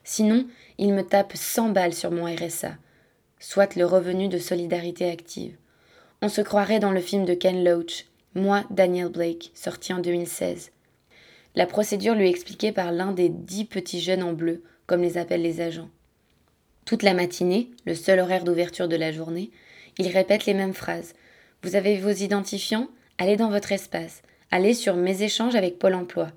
Sinon, 0.03 0.47
il 0.77 0.93
me 0.93 1.03
tape 1.03 1.35
100 1.35 1.69
balles 1.69 1.93
sur 1.93 2.11
mon 2.11 2.25
RSA, 2.25 2.77
soit 3.39 3.75
le 3.75 3.85
revenu 3.85 4.29
de 4.29 4.37
solidarité 4.37 5.09
active. 5.09 5.55
On 6.21 6.29
se 6.29 6.41
croirait 6.41 6.79
dans 6.79 6.91
le 6.91 7.01
film 7.01 7.25
de 7.25 7.33
Ken 7.33 7.63
Loach, 7.63 8.05
moi, 8.35 8.65
Daniel 8.69 9.09
Blake, 9.09 9.51
sorti 9.53 9.93
en 9.93 9.99
2016. 9.99 10.71
La 11.55 11.65
procédure 11.65 12.13
lui 12.13 12.29
expliquée 12.29 12.71
par 12.71 12.91
l'un 12.91 13.11
des 13.11 13.29
dix 13.29 13.65
petits 13.65 14.01
jeunes 14.01 14.23
en 14.23 14.33
bleu, 14.33 14.63
comme 14.85 15.01
les 15.01 15.17
appellent 15.17 15.41
les 15.41 15.61
agents. 15.61 15.89
Toute 16.85 17.03
la 17.03 17.13
matinée, 17.13 17.71
le 17.85 17.95
seul 17.95 18.19
horaire 18.19 18.43
d'ouverture 18.43 18.87
de 18.87 18.95
la 18.95 19.11
journée, 19.11 19.51
il 19.97 20.07
répète 20.07 20.45
les 20.45 20.53
mêmes 20.53 20.73
phrases. 20.73 21.15
Vous 21.63 21.75
avez 21.75 21.97
vos 21.97 22.11
identifiants? 22.11 22.89
Allez 23.17 23.35
dans 23.35 23.49
votre 23.49 23.71
espace. 23.71 24.21
Allez 24.51 24.73
sur 24.73 24.95
Mes 24.95 25.23
échanges 25.23 25.55
avec 25.55 25.79
Pôle 25.79 25.95
emploi. 25.95 26.31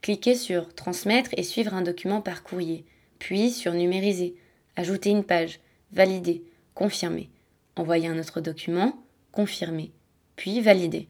Cliquez 0.00 0.34
sur 0.34 0.74
Transmettre 0.74 1.30
et 1.36 1.42
suivre 1.42 1.74
un 1.74 1.82
document 1.82 2.22
par 2.22 2.42
courrier. 2.42 2.84
Puis 3.18 3.50
sur 3.50 3.74
Numériser. 3.74 4.34
Ajouter 4.74 5.10
une 5.10 5.24
page. 5.24 5.60
Valider. 5.92 6.42
Confirmer. 6.74 7.28
Envoyer 7.76 8.08
un 8.08 8.18
autre 8.18 8.40
document. 8.40 8.98
Confirmer. 9.30 9.92
Puis 10.34 10.60
valider. 10.60 11.06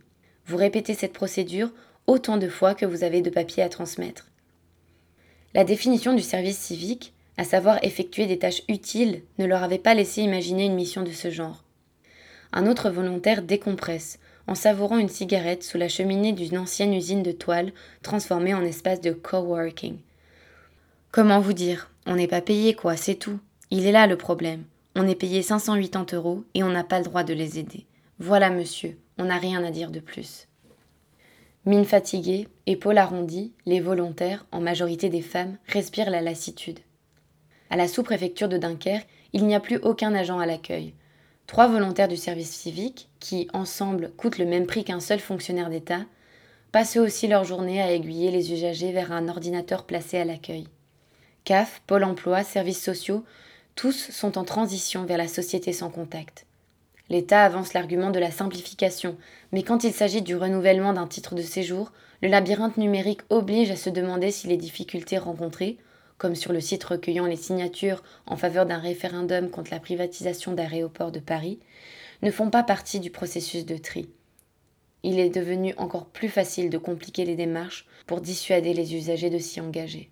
Vous 0.46 0.56
répétez 0.56 0.94
cette 0.94 1.12
procédure 1.12 1.70
autant 2.06 2.36
de 2.36 2.48
fois 2.48 2.74
que 2.74 2.86
vous 2.86 3.04
avez 3.04 3.22
de 3.22 3.30
papier 3.30 3.62
à 3.62 3.68
transmettre. 3.68 4.28
La 5.54 5.64
définition 5.64 6.14
du 6.14 6.22
service 6.22 6.58
civique, 6.58 7.12
à 7.36 7.44
savoir 7.44 7.78
effectuer 7.82 8.26
des 8.26 8.38
tâches 8.38 8.62
utiles, 8.68 9.22
ne 9.38 9.46
leur 9.46 9.62
avait 9.62 9.78
pas 9.78 9.94
laissé 9.94 10.22
imaginer 10.22 10.66
une 10.66 10.74
mission 10.74 11.02
de 11.02 11.10
ce 11.10 11.30
genre. 11.30 11.64
Un 12.52 12.66
autre 12.66 12.90
volontaire 12.90 13.42
décompresse, 13.42 14.18
en 14.46 14.54
savourant 14.54 14.98
une 14.98 15.08
cigarette 15.08 15.62
sous 15.62 15.78
la 15.78 15.88
cheminée 15.88 16.32
d'une 16.32 16.58
ancienne 16.58 16.94
usine 16.94 17.22
de 17.22 17.32
toile 17.32 17.72
transformée 18.02 18.54
en 18.54 18.62
espace 18.62 19.00
de 19.00 19.12
coworking. 19.12 19.98
Comment 21.10 21.40
vous 21.40 21.52
dire 21.52 21.90
On 22.06 22.16
n'est 22.16 22.26
pas 22.26 22.40
payé, 22.40 22.74
quoi, 22.74 22.96
c'est 22.96 23.14
tout. 23.14 23.38
Il 23.70 23.86
est 23.86 23.92
là 23.92 24.06
le 24.06 24.16
problème. 24.16 24.64
On 24.96 25.08
est 25.08 25.14
payé 25.14 25.42
580 25.42 26.06
euros 26.12 26.44
et 26.54 26.62
on 26.62 26.70
n'a 26.70 26.84
pas 26.84 26.98
le 26.98 27.04
droit 27.04 27.24
de 27.24 27.32
les 27.32 27.58
aider. 27.58 27.86
Voilà, 28.18 28.50
monsieur, 28.50 28.98
on 29.22 29.26
n'a 29.26 29.38
rien 29.38 29.62
à 29.62 29.70
dire 29.70 29.92
de 29.92 30.00
plus. 30.00 30.48
Mine 31.64 31.84
fatiguée, 31.84 32.48
épaules 32.66 32.98
arrondies, 32.98 33.52
les 33.66 33.78
volontaires, 33.78 34.44
en 34.50 34.60
majorité 34.60 35.10
des 35.10 35.22
femmes, 35.22 35.58
respirent 35.68 36.10
la 36.10 36.20
lassitude. 36.20 36.80
À 37.70 37.76
la 37.76 37.86
sous-préfecture 37.86 38.48
de 38.48 38.58
Dunkerque, 38.58 39.06
il 39.32 39.46
n'y 39.46 39.54
a 39.54 39.60
plus 39.60 39.76
aucun 39.76 40.12
agent 40.12 40.40
à 40.40 40.46
l'accueil. 40.46 40.92
Trois 41.46 41.68
volontaires 41.68 42.08
du 42.08 42.16
service 42.16 42.50
civique, 42.50 43.08
qui 43.20 43.46
ensemble 43.52 44.10
coûtent 44.16 44.38
le 44.38 44.44
même 44.44 44.66
prix 44.66 44.82
qu'un 44.82 44.98
seul 44.98 45.20
fonctionnaire 45.20 45.70
d'État, 45.70 46.04
passent 46.72 46.96
aussi 46.96 47.28
leur 47.28 47.44
journée 47.44 47.80
à 47.80 47.92
aiguiller 47.92 48.32
les 48.32 48.52
usagers 48.52 48.90
vers 48.90 49.12
un 49.12 49.28
ordinateur 49.28 49.84
placé 49.84 50.18
à 50.18 50.24
l'accueil. 50.24 50.66
CAF, 51.44 51.80
Pôle 51.86 52.02
emploi, 52.02 52.42
services 52.42 52.82
sociaux, 52.82 53.24
tous 53.76 54.10
sont 54.10 54.36
en 54.36 54.44
transition 54.44 55.04
vers 55.04 55.18
la 55.18 55.28
société 55.28 55.72
sans 55.72 55.90
contact. 55.90 56.44
L'État 57.12 57.44
avance 57.44 57.74
l'argument 57.74 58.08
de 58.08 58.18
la 58.18 58.30
simplification, 58.30 59.18
mais 59.52 59.62
quand 59.62 59.84
il 59.84 59.92
s'agit 59.92 60.22
du 60.22 60.34
renouvellement 60.34 60.94
d'un 60.94 61.06
titre 61.06 61.34
de 61.34 61.42
séjour, 61.42 61.92
le 62.22 62.28
labyrinthe 62.28 62.78
numérique 62.78 63.20
oblige 63.28 63.70
à 63.70 63.76
se 63.76 63.90
demander 63.90 64.30
si 64.30 64.46
les 64.46 64.56
difficultés 64.56 65.18
rencontrées, 65.18 65.76
comme 66.16 66.34
sur 66.34 66.54
le 66.54 66.60
site 66.62 66.84
recueillant 66.84 67.26
les 67.26 67.36
signatures 67.36 68.02
en 68.24 68.38
faveur 68.38 68.64
d'un 68.64 68.78
référendum 68.78 69.50
contre 69.50 69.72
la 69.72 69.78
privatisation 69.78 70.52
d'aéroports 70.52 71.12
de 71.12 71.20
Paris, 71.20 71.60
ne 72.22 72.30
font 72.30 72.48
pas 72.48 72.62
partie 72.62 72.98
du 72.98 73.10
processus 73.10 73.66
de 73.66 73.76
tri. 73.76 74.08
Il 75.02 75.18
est 75.18 75.28
devenu 75.28 75.74
encore 75.76 76.06
plus 76.06 76.30
facile 76.30 76.70
de 76.70 76.78
compliquer 76.78 77.26
les 77.26 77.36
démarches 77.36 77.84
pour 78.06 78.22
dissuader 78.22 78.72
les 78.72 78.94
usagers 78.94 79.28
de 79.28 79.36
s'y 79.36 79.60
engager. 79.60 80.08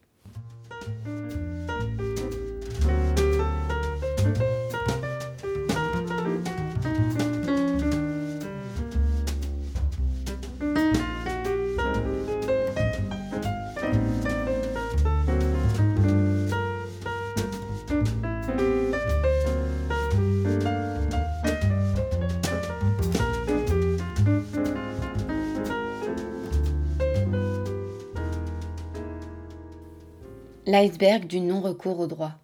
L'iceberg 30.71 31.27
du 31.27 31.41
non-recours 31.41 31.99
au 31.99 32.07
droit. 32.07 32.35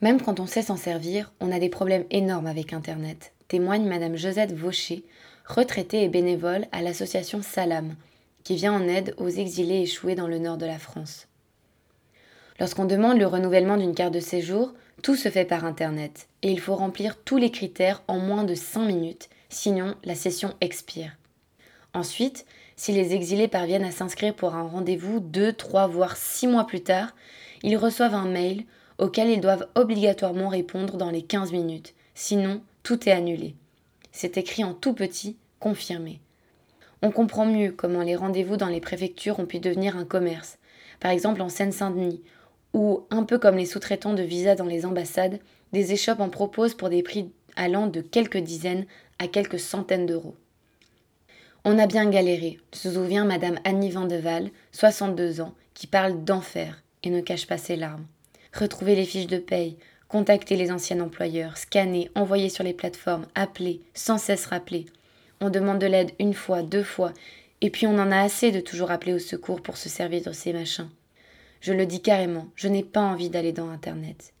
Même 0.00 0.20
quand 0.20 0.40
on 0.40 0.46
sait 0.48 0.62
s'en 0.62 0.76
servir, 0.76 1.32
on 1.38 1.52
a 1.52 1.60
des 1.60 1.68
problèmes 1.68 2.04
énormes 2.10 2.48
avec 2.48 2.72
Internet, 2.72 3.32
témoigne 3.46 3.86
Madame 3.86 4.16
Josette 4.16 4.52
Vaucher, 4.52 5.04
retraitée 5.46 6.02
et 6.02 6.08
bénévole 6.08 6.66
à 6.72 6.82
l'association 6.82 7.42
Salam, 7.42 7.94
qui 8.42 8.56
vient 8.56 8.72
en 8.72 8.88
aide 8.88 9.14
aux 9.18 9.28
exilés 9.28 9.82
échoués 9.82 10.16
dans 10.16 10.26
le 10.26 10.40
nord 10.40 10.56
de 10.56 10.66
la 10.66 10.80
France. 10.80 11.28
Lorsqu'on 12.58 12.86
demande 12.86 13.20
le 13.20 13.26
renouvellement 13.28 13.76
d'une 13.76 13.94
carte 13.94 14.14
de 14.14 14.18
séjour, 14.18 14.74
tout 15.04 15.14
se 15.14 15.28
fait 15.28 15.44
par 15.44 15.64
Internet, 15.64 16.26
et 16.42 16.50
il 16.50 16.58
faut 16.58 16.74
remplir 16.74 17.22
tous 17.22 17.36
les 17.36 17.52
critères 17.52 18.02
en 18.08 18.18
moins 18.18 18.42
de 18.42 18.56
5 18.56 18.84
minutes, 18.84 19.30
sinon 19.48 19.94
la 20.02 20.16
session 20.16 20.54
expire. 20.60 21.16
Ensuite, 21.94 22.46
si 22.82 22.90
les 22.90 23.14
exilés 23.14 23.46
parviennent 23.46 23.84
à 23.84 23.92
s'inscrire 23.92 24.34
pour 24.34 24.56
un 24.56 24.64
rendez-vous 24.64 25.20
deux, 25.20 25.52
trois, 25.52 25.86
voire 25.86 26.16
six 26.16 26.48
mois 26.48 26.66
plus 26.66 26.82
tard, 26.82 27.14
ils 27.62 27.76
reçoivent 27.76 28.16
un 28.16 28.26
mail 28.26 28.64
auquel 28.98 29.30
ils 29.30 29.40
doivent 29.40 29.68
obligatoirement 29.76 30.48
répondre 30.48 30.96
dans 30.96 31.10
les 31.10 31.22
15 31.22 31.52
minutes. 31.52 31.94
Sinon, 32.16 32.60
tout 32.82 33.08
est 33.08 33.12
annulé. 33.12 33.54
C'est 34.10 34.36
écrit 34.36 34.64
en 34.64 34.74
tout 34.74 34.94
petit, 34.94 35.36
confirmé. 35.60 36.18
On 37.02 37.12
comprend 37.12 37.46
mieux 37.46 37.70
comment 37.70 38.02
les 38.02 38.16
rendez-vous 38.16 38.56
dans 38.56 38.66
les 38.66 38.80
préfectures 38.80 39.38
ont 39.38 39.46
pu 39.46 39.60
devenir 39.60 39.96
un 39.96 40.04
commerce. 40.04 40.58
Par 40.98 41.12
exemple 41.12 41.40
en 41.40 41.48
Seine-Saint-Denis, 41.48 42.24
où, 42.74 43.06
un 43.10 43.22
peu 43.22 43.38
comme 43.38 43.58
les 43.58 43.66
sous-traitants 43.66 44.14
de 44.14 44.24
visa 44.24 44.56
dans 44.56 44.66
les 44.66 44.86
ambassades, 44.86 45.38
des 45.72 45.92
échoppes 45.92 46.18
en 46.18 46.30
proposent 46.30 46.74
pour 46.74 46.88
des 46.88 47.04
prix 47.04 47.30
allant 47.54 47.86
de 47.86 48.00
quelques 48.00 48.38
dizaines 48.38 48.86
à 49.20 49.28
quelques 49.28 49.60
centaines 49.60 50.06
d'euros. 50.06 50.34
On 51.64 51.78
a 51.78 51.86
bien 51.86 52.10
galéré, 52.10 52.58
se 52.72 52.90
souvient 52.90 53.24
Madame 53.24 53.60
Annie 53.62 53.92
Vandeval, 53.92 54.50
62 54.72 55.40
ans, 55.40 55.54
qui 55.74 55.86
parle 55.86 56.24
d'enfer 56.24 56.82
et 57.04 57.10
ne 57.10 57.20
cache 57.20 57.46
pas 57.46 57.56
ses 57.56 57.76
larmes. 57.76 58.06
Retrouver 58.52 58.96
les 58.96 59.04
fiches 59.04 59.28
de 59.28 59.38
paye, 59.38 59.76
contacter 60.08 60.56
les 60.56 60.72
anciens 60.72 61.00
employeurs, 61.00 61.56
scanner, 61.56 62.10
envoyer 62.16 62.48
sur 62.48 62.64
les 62.64 62.72
plateformes, 62.72 63.26
appeler, 63.36 63.80
sans 63.94 64.18
cesse 64.18 64.46
rappeler. 64.46 64.86
On 65.40 65.50
demande 65.50 65.78
de 65.78 65.86
l'aide 65.86 66.10
une 66.18 66.34
fois, 66.34 66.62
deux 66.62 66.82
fois, 66.82 67.12
et 67.60 67.70
puis 67.70 67.86
on 67.86 67.96
en 67.98 68.10
a 68.10 68.18
assez 68.20 68.50
de 68.50 68.60
toujours 68.60 68.90
appeler 68.90 69.14
au 69.14 69.20
secours 69.20 69.62
pour 69.62 69.76
se 69.76 69.88
servir 69.88 70.22
de 70.22 70.32
ces 70.32 70.52
machins. 70.52 70.90
Je 71.60 71.72
le 71.72 71.86
dis 71.86 72.02
carrément, 72.02 72.48
je 72.56 72.66
n'ai 72.66 72.82
pas 72.82 73.02
envie 73.02 73.30
d'aller 73.30 73.52
dans 73.52 73.70
Internet. 73.70 74.32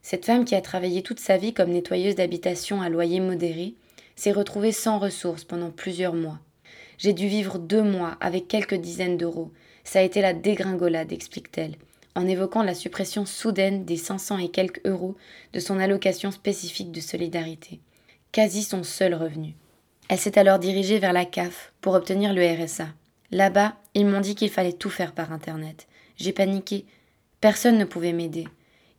Cette 0.00 0.26
femme 0.26 0.44
qui 0.44 0.54
a 0.54 0.60
travaillé 0.60 1.02
toute 1.02 1.18
sa 1.18 1.36
vie 1.36 1.52
comme 1.52 1.72
nettoyeuse 1.72 2.14
d'habitation 2.14 2.82
à 2.82 2.88
loyer 2.88 3.18
modéré 3.18 3.74
s'est 4.20 4.32
retrouvée 4.32 4.72
sans 4.72 4.98
ressources 4.98 5.44
pendant 5.44 5.70
plusieurs 5.70 6.12
mois. 6.12 6.38
J'ai 6.98 7.14
dû 7.14 7.26
vivre 7.26 7.58
deux 7.58 7.82
mois 7.82 8.18
avec 8.20 8.48
quelques 8.48 8.74
dizaines 8.74 9.16
d'euros. 9.16 9.50
Ça 9.82 10.00
a 10.00 10.02
été 10.02 10.20
la 10.20 10.34
dégringolade, 10.34 11.10
explique-t-elle, 11.10 11.76
en 12.14 12.28
évoquant 12.28 12.62
la 12.62 12.74
suppression 12.74 13.24
soudaine 13.24 13.86
des 13.86 13.96
500 13.96 14.36
et 14.36 14.50
quelques 14.50 14.86
euros 14.86 15.16
de 15.54 15.58
son 15.58 15.80
allocation 15.80 16.30
spécifique 16.32 16.92
de 16.92 17.00
solidarité. 17.00 17.80
Quasi 18.30 18.62
son 18.62 18.82
seul 18.82 19.14
revenu. 19.14 19.54
Elle 20.10 20.18
s'est 20.18 20.38
alors 20.38 20.58
dirigée 20.58 20.98
vers 20.98 21.14
la 21.14 21.24
CAF 21.24 21.72
pour 21.80 21.94
obtenir 21.94 22.34
le 22.34 22.46
RSA. 22.46 22.88
Là-bas, 23.30 23.76
ils 23.94 24.06
m'ont 24.06 24.20
dit 24.20 24.34
qu'il 24.34 24.50
fallait 24.50 24.74
tout 24.74 24.90
faire 24.90 25.12
par 25.12 25.32
Internet. 25.32 25.86
J'ai 26.18 26.32
paniqué. 26.32 26.84
Personne 27.40 27.78
ne 27.78 27.86
pouvait 27.86 28.12
m'aider. 28.12 28.46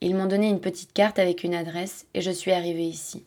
Ils 0.01 0.15
m'ont 0.15 0.25
donné 0.25 0.49
une 0.49 0.61
petite 0.61 0.93
carte 0.93 1.19
avec 1.19 1.43
une 1.43 1.53
adresse 1.53 2.07
et 2.15 2.21
je 2.21 2.31
suis 2.31 2.51
arrivée 2.51 2.87
ici. 2.87 3.23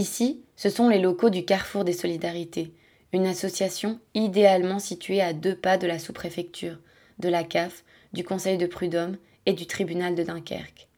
Ici, 0.00 0.40
ce 0.56 0.70
sont 0.70 0.88
les 0.88 0.98
locaux 0.98 1.28
du 1.28 1.44
Carrefour 1.44 1.84
des 1.84 1.92
Solidarités, 1.92 2.72
une 3.12 3.26
association 3.26 4.00
idéalement 4.14 4.78
située 4.78 5.20
à 5.20 5.34
deux 5.34 5.54
pas 5.54 5.76
de 5.76 5.86
la 5.86 5.98
sous-préfecture, 5.98 6.78
de 7.18 7.28
la 7.28 7.44
CAF, 7.44 7.84
du 8.14 8.24
Conseil 8.24 8.56
de 8.56 8.64
prud'homme 8.64 9.18
et 9.44 9.52
du 9.52 9.66
tribunal 9.66 10.14
de 10.14 10.22
Dunkerque. 10.22 10.88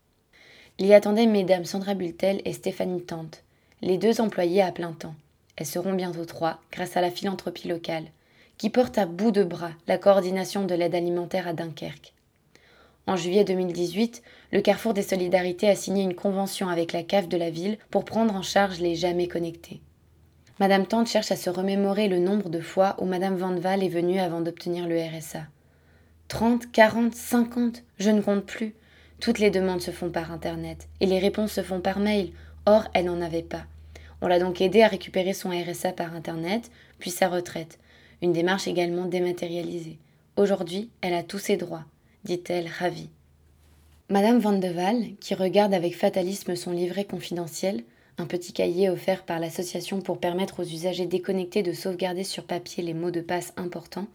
Il 0.79 0.87
y 0.87 0.95
attendait 0.95 1.27
mesdames 1.27 1.65
Sandra 1.65 1.95
Bultel 1.95 2.43
et 2.45 2.53
Stéphanie 2.53 3.03
Tante, 3.03 3.43
les 3.81 3.99
deux 3.99 4.21
employées 4.21 4.63
à 4.63 4.71
plein 4.71 4.93
temps. 4.93 5.17
Elles 5.57 5.67
seront 5.67 5.95
bientôt 5.95 6.25
trois 6.25 6.61
grâce 6.71 6.97
à 6.97 7.01
la 7.01 7.11
philanthropie 7.11 7.67
locale, 7.67 8.07
qui 8.57 8.71
porte 8.71 8.99
à 8.99 9.07
bout 9.07 9.33
de 9.33 9.43
bras 9.43 9.73
la 9.89 9.99
coordination 9.99 10.65
de 10.65 10.77
l'aide 10.77 10.95
alimentaire 10.95 11.49
à 11.49 11.55
Dunkerque. 11.55 12.15
En 13.09 13.17
juillet 13.17 13.45
2018, 13.45 14.23
le 14.53 14.61
Carrefour 14.61 14.95
des 14.95 15.03
Solidarités 15.03 15.69
a 15.69 15.75
signé 15.75 16.05
une 16.05 16.15
convention 16.15 16.69
avec 16.69 16.93
la 16.93 17.03
CAF 17.03 17.29
de 17.29 17.37
la 17.37 17.51
ville 17.51 17.79
pour 17.91 18.05
prendre 18.05 18.35
en 18.37 18.43
charge 18.43 18.79
les 18.79 18.95
jamais 18.95 19.27
connectés. 19.27 19.81
Madame 20.61 20.87
Tante 20.87 21.09
cherche 21.09 21.33
à 21.33 21.37
se 21.37 21.51
remémorer 21.51 22.07
le 22.07 22.21
nombre 22.21 22.49
de 22.49 22.61
fois 22.61 22.95
où 23.01 23.05
Madame 23.05 23.37
Van 23.37 23.57
Val 23.57 23.83
est 23.83 23.89
venue 23.89 24.21
avant 24.21 24.41
d'obtenir 24.41 24.87
le 24.87 25.01
RSA. 25.01 25.47
30, 26.29 26.71
40, 26.71 27.15
50, 27.15 27.83
je 27.99 28.11
ne 28.11 28.21
compte 28.21 28.47
plus. 28.47 28.73
Toutes 29.19 29.41
les 29.41 29.51
demandes 29.51 29.81
se 29.81 29.91
font 29.91 30.11
par 30.11 30.31
Internet 30.31 30.89
et 31.01 31.07
les 31.07 31.19
réponses 31.19 31.53
se 31.53 31.63
font 31.63 31.81
par 31.81 31.99
mail. 31.99 32.31
Or, 32.67 32.85
elle 32.95 33.07
n'en 33.07 33.21
avait 33.21 33.43
pas. 33.43 33.65
On 34.21 34.29
l'a 34.29 34.39
donc 34.39 34.61
aidée 34.61 34.83
à 34.83 34.89
récupérer 34.89 35.33
son 35.33 35.51
RSA 35.51 35.93
par 35.93 36.15
Internet, 36.15 36.71
puis 37.01 37.11
sa 37.11 37.29
retraite. 37.29 37.81
Une 38.23 38.33
démarche 38.33 38.69
également 38.69 39.07
dématérialisée. 39.07 39.99
Aujourd'hui, 40.37 40.89
elle 41.01 41.15
a 41.15 41.25
tous 41.25 41.41
ses 41.41 41.57
droits 41.57 41.85
dit-elle 42.25 42.69
ravie. 42.69 43.11
Madame 44.09 44.39
Vandeval, 44.39 45.17
qui 45.21 45.35
regarde 45.35 45.75
avec 45.75 45.97
fatalisme 45.97 46.55
son 46.55 46.73
livret 46.73 47.05
confidentiel, 47.05 47.83
un 48.19 48.27
petit 48.27 48.53
cahier 48.53 48.91
offert 48.91 49.25
par 49.25 49.39
l'association 49.41 50.01
pour 50.01 50.19
permettre 50.19 50.61
aux 50.61 50.67
usagers 50.67 51.07
déconnectés 51.07 51.63
de 51.63 51.73
sauvegarder 51.73 52.25
sur 52.25 52.45
papier 52.45 52.83
les 52.83 52.95
mots 52.95 53.11
de 53.11 53.21
passe 53.21 53.53
importants, 53.57 54.09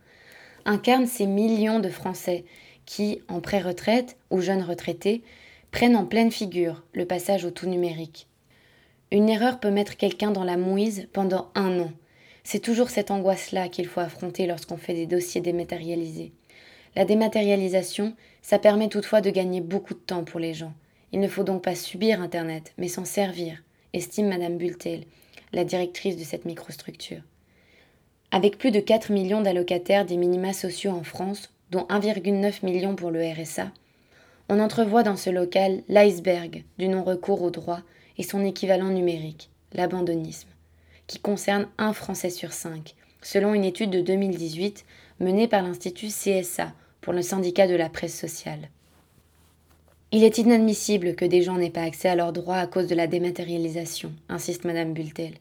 incarne 0.65 1.07
ces 1.07 1.25
millions 1.25 1.79
de 1.79 1.89
Français 1.89 2.45
qui, 2.85 3.21
en 3.27 3.41
pré-retraite 3.41 4.17
ou 4.29 4.39
jeunes 4.39 4.61
retraités, 4.61 5.23
prennent 5.71 5.95
en 5.95 6.05
pleine 6.05 6.31
figure 6.31 6.83
le 6.93 7.05
passage 7.05 7.43
au 7.43 7.51
tout 7.51 7.67
numérique. 7.67 8.27
Une 9.11 9.29
erreur 9.29 9.59
peut 9.59 9.71
mettre 9.71 9.97
quelqu'un 9.97 10.31
dans 10.31 10.43
la 10.43 10.57
mouise 10.57 11.07
pendant 11.13 11.49
un 11.55 11.79
an. 11.79 11.91
C'est 12.43 12.59
toujours 12.59 12.89
cette 12.89 13.11
angoisse-là 13.11 13.67
qu'il 13.67 13.87
faut 13.87 13.99
affronter 13.99 14.47
lorsqu'on 14.47 14.77
fait 14.77 14.93
des 14.93 15.05
dossiers 15.05 15.41
dématérialisés. 15.41 16.31
La 16.97 17.05
dématérialisation, 17.05 18.15
ça 18.41 18.57
permet 18.57 18.87
toutefois 18.87 19.21
de 19.21 19.29
gagner 19.29 19.61
beaucoup 19.61 19.93
de 19.93 19.99
temps 19.99 20.23
pour 20.23 20.39
les 20.39 20.55
gens. 20.55 20.73
Il 21.11 21.19
ne 21.19 21.27
faut 21.27 21.43
donc 21.43 21.63
pas 21.63 21.75
subir 21.75 22.19
Internet, 22.19 22.73
mais 22.79 22.87
s'en 22.87 23.05
servir, 23.05 23.61
estime 23.93 24.29
Madame 24.29 24.57
Bultel, 24.57 25.03
la 25.53 25.63
directrice 25.63 26.17
de 26.17 26.23
cette 26.23 26.45
microstructure. 26.45 27.21
Avec 28.31 28.57
plus 28.57 28.71
de 28.71 28.79
4 28.79 29.11
millions 29.11 29.41
d'allocataires 29.41 30.07
des 30.07 30.17
minima 30.17 30.53
sociaux 30.53 30.89
en 30.89 31.03
France, 31.03 31.53
dont 31.69 31.83
1,9 31.83 32.65
million 32.65 32.95
pour 32.95 33.11
le 33.11 33.21
RSA, 33.31 33.71
on 34.49 34.59
entrevoit 34.59 35.03
dans 35.03 35.17
ce 35.17 35.29
local 35.29 35.83
l'iceberg 35.89 36.63
du 36.79 36.87
non-recours 36.87 37.43
au 37.43 37.51
droit 37.51 37.81
et 38.17 38.23
son 38.23 38.43
équivalent 38.43 38.89
numérique, 38.89 39.51
l'abandonnisme, 39.71 40.49
qui 41.05 41.19
concerne 41.19 41.67
un 41.77 41.93
Français 41.93 42.31
sur 42.31 42.53
cinq, 42.53 42.95
selon 43.21 43.53
une 43.53 43.65
étude 43.65 43.91
de 43.91 44.01
2018 44.01 44.83
menée 45.19 45.47
par 45.47 45.61
l'Institut 45.61 46.07
CSA 46.07 46.73
pour 47.07 47.13
le 47.13 47.21
syndicat 47.21 47.67
de 47.67 47.75
la 47.77 47.87
presse 47.87 48.19
sociale. 48.19 48.67
Il 50.11 50.25
est 50.25 50.39
inadmissible 50.39 51.15
que 51.15 51.23
des 51.23 51.41
gens 51.41 51.57
n'aient 51.57 51.69
pas 51.69 51.83
accès 51.83 52.09
à 52.09 52.17
leurs 52.17 52.33
droits 52.33 52.57
à 52.57 52.67
cause 52.67 52.87
de 52.87 52.95
la 52.95 53.07
dématérialisation, 53.07 54.11
insiste 54.27 54.65
Madame 54.65 54.91
Bultel. 54.91 55.35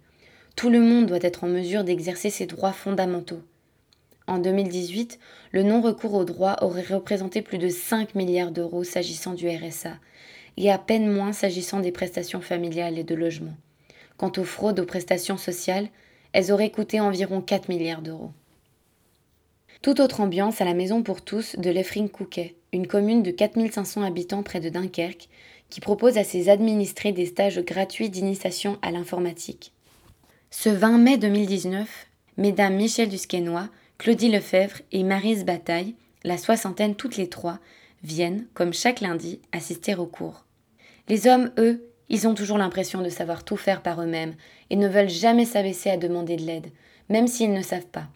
Tout 0.54 0.70
le 0.70 0.78
monde 0.78 1.06
doit 1.06 1.18
être 1.22 1.42
en 1.42 1.48
mesure 1.48 1.82
d'exercer 1.82 2.30
ses 2.30 2.46
droits 2.46 2.70
fondamentaux. 2.70 3.40
En 4.28 4.38
2018, 4.38 5.18
le 5.50 5.64
non-recours 5.64 6.14
aux 6.14 6.24
droits 6.24 6.62
aurait 6.62 6.82
représenté 6.82 7.42
plus 7.42 7.58
de 7.58 7.68
5 7.68 8.14
milliards 8.14 8.52
d'euros 8.52 8.84
s'agissant 8.84 9.34
du 9.34 9.48
RSA, 9.48 9.96
et 10.56 10.70
à 10.70 10.78
peine 10.78 11.12
moins 11.12 11.32
s'agissant 11.32 11.80
des 11.80 11.90
prestations 11.90 12.42
familiales 12.42 12.96
et 12.96 13.02
de 13.02 13.16
logement. 13.16 13.56
Quant 14.18 14.30
aux 14.36 14.44
fraudes 14.44 14.78
aux 14.78 14.86
prestations 14.86 15.36
sociales, 15.36 15.88
elles 16.32 16.52
auraient 16.52 16.70
coûté 16.70 17.00
environ 17.00 17.40
4 17.40 17.68
milliards 17.68 18.02
d'euros. 18.02 18.30
Toute 19.82 20.00
autre 20.00 20.20
ambiance 20.20 20.60
à 20.60 20.64
la 20.64 20.74
Maison 20.74 21.02
pour 21.02 21.22
tous 21.22 21.56
de 21.56 21.70
Leffring-Couquet, 21.70 22.56
une 22.72 22.86
commune 22.86 23.22
de 23.22 23.30
4500 23.30 24.02
habitants 24.02 24.42
près 24.42 24.60
de 24.60 24.68
Dunkerque, 24.68 25.28
qui 25.70 25.80
propose 25.80 26.16
à 26.18 26.24
ses 26.24 26.48
administrés 26.48 27.12
des 27.12 27.26
stages 27.26 27.60
gratuits 27.60 28.10
d'initiation 28.10 28.78
à 28.82 28.90
l'informatique. 28.90 29.72
Ce 30.50 30.68
20 30.68 30.98
mai 30.98 31.18
2019, 31.18 32.06
Mesdames 32.36 32.74
Michel 32.74 33.08
Dusquesnois, 33.08 33.68
Claudie 33.98 34.30
Lefebvre 34.30 34.80
et 34.92 35.02
Marise 35.02 35.44
Bataille, 35.44 35.94
la 36.24 36.38
soixantaine 36.38 36.94
toutes 36.94 37.16
les 37.16 37.28
trois, 37.28 37.58
viennent, 38.02 38.46
comme 38.54 38.72
chaque 38.72 39.00
lundi, 39.00 39.40
assister 39.52 39.94
au 39.94 40.06
cours. 40.06 40.44
Les 41.08 41.26
hommes, 41.26 41.50
eux, 41.58 41.88
ils 42.08 42.28
ont 42.28 42.34
toujours 42.34 42.58
l'impression 42.58 43.02
de 43.02 43.08
savoir 43.08 43.44
tout 43.44 43.56
faire 43.56 43.82
par 43.82 44.02
eux-mêmes 44.02 44.34
et 44.70 44.76
ne 44.76 44.88
veulent 44.88 45.08
jamais 45.08 45.44
s'abaisser 45.44 45.90
à 45.90 45.96
demander 45.96 46.36
de 46.36 46.44
l'aide, 46.44 46.70
même 47.08 47.26
s'ils 47.26 47.52
ne 47.52 47.62
savent 47.62 47.86
pas. 47.86 48.08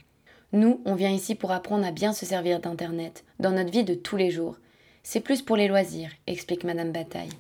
Nous, 0.53 0.81
on 0.85 0.97
vient 0.97 1.13
ici 1.13 1.37
pour 1.37 1.53
apprendre 1.53 1.87
à 1.87 1.93
bien 1.93 2.13
se 2.13 2.27
servir 2.27 2.59
d'Internet, 2.59 3.25
dans 3.39 3.53
notre 3.53 3.71
vie 3.71 3.85
de 3.85 3.95
tous 3.95 4.17
les 4.17 4.31
jours. 4.33 4.57
C'est 5.05 5.21
plus 5.21 5.43
pour 5.43 5.57
les 5.57 5.69
loisirs, 5.69 6.11
explique 6.27 6.65
Madame 6.65 6.91
Bataille. 6.91 7.31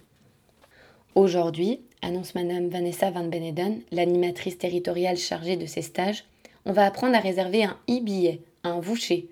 Aujourd'hui, 1.17 1.81
annonce 2.03 2.37
Madame 2.37 2.69
Vanessa 2.69 3.11
Van 3.11 3.25
Beneden, 3.25 3.81
l'animatrice 3.91 4.59
territoriale 4.59 5.17
chargée 5.17 5.57
de 5.57 5.67
ces 5.67 5.83
stages, 5.83 6.25
on 6.67 6.73
va 6.73 6.87
apprendre 6.87 7.17
à 7.17 7.21
réserver 7.21 7.65
un 7.65 7.77
e-billet, 7.89 8.43
un 8.63 8.79
voucher, 8.79 9.29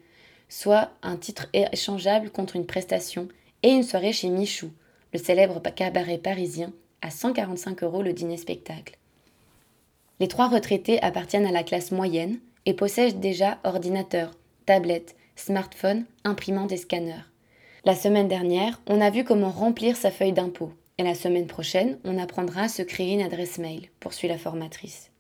soit 0.48 0.90
un 1.02 1.16
titre 1.16 1.46
échangeable 1.52 2.30
contre 2.30 2.56
une 2.56 2.66
prestation, 2.66 3.28
et 3.62 3.70
une 3.70 3.84
soirée 3.84 4.12
chez 4.12 4.28
Michou, 4.28 4.70
le 5.12 5.20
célèbre 5.20 5.60
cabaret 5.60 6.18
parisien, 6.18 6.72
à 7.00 7.10
145 7.10 7.82
euros 7.84 8.02
le 8.02 8.12
dîner-spectacle. 8.12 8.98
Les 10.20 10.28
trois 10.28 10.48
retraités 10.48 11.00
appartiennent 11.00 11.46
à 11.46 11.52
la 11.52 11.62
classe 11.62 11.92
moyenne, 11.92 12.40
et 12.68 12.74
possède 12.74 13.18
déjà 13.18 13.56
ordinateur, 13.64 14.30
tablette, 14.66 15.16
smartphone, 15.36 16.04
imprimante 16.24 16.70
et 16.70 16.76
scanner. 16.76 17.22
La 17.86 17.94
semaine 17.94 18.28
dernière, 18.28 18.82
on 18.86 19.00
a 19.00 19.08
vu 19.08 19.24
comment 19.24 19.48
remplir 19.48 19.96
sa 19.96 20.10
feuille 20.10 20.34
d'impôt. 20.34 20.74
Et 20.98 21.02
la 21.02 21.14
semaine 21.14 21.46
prochaine, 21.46 21.98
on 22.04 22.18
apprendra 22.18 22.64
à 22.64 22.68
se 22.68 22.82
créer 22.82 23.14
une 23.14 23.22
adresse 23.22 23.56
mail, 23.56 23.88
poursuit 24.00 24.28
la 24.28 24.36
formatrice. 24.36 25.10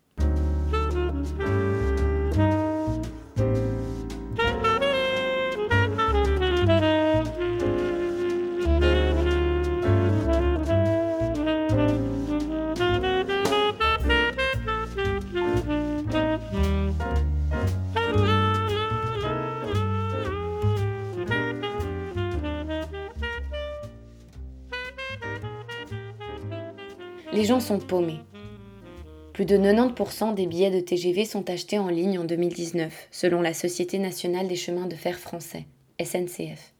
Les 27.38 27.44
gens 27.44 27.60
sont 27.60 27.78
paumés. 27.78 28.18
Plus 29.32 29.44
de 29.44 29.56
90% 29.56 30.34
des 30.34 30.46
billets 30.46 30.72
de 30.72 30.80
TGV 30.80 31.24
sont 31.24 31.48
achetés 31.48 31.78
en 31.78 31.86
ligne 31.86 32.18
en 32.18 32.24
2019, 32.24 33.06
selon 33.12 33.40
la 33.42 33.54
Société 33.54 34.00
nationale 34.00 34.48
des 34.48 34.56
chemins 34.56 34.88
de 34.88 34.96
fer 34.96 35.16
français, 35.16 35.66
SNCF. 36.02 36.74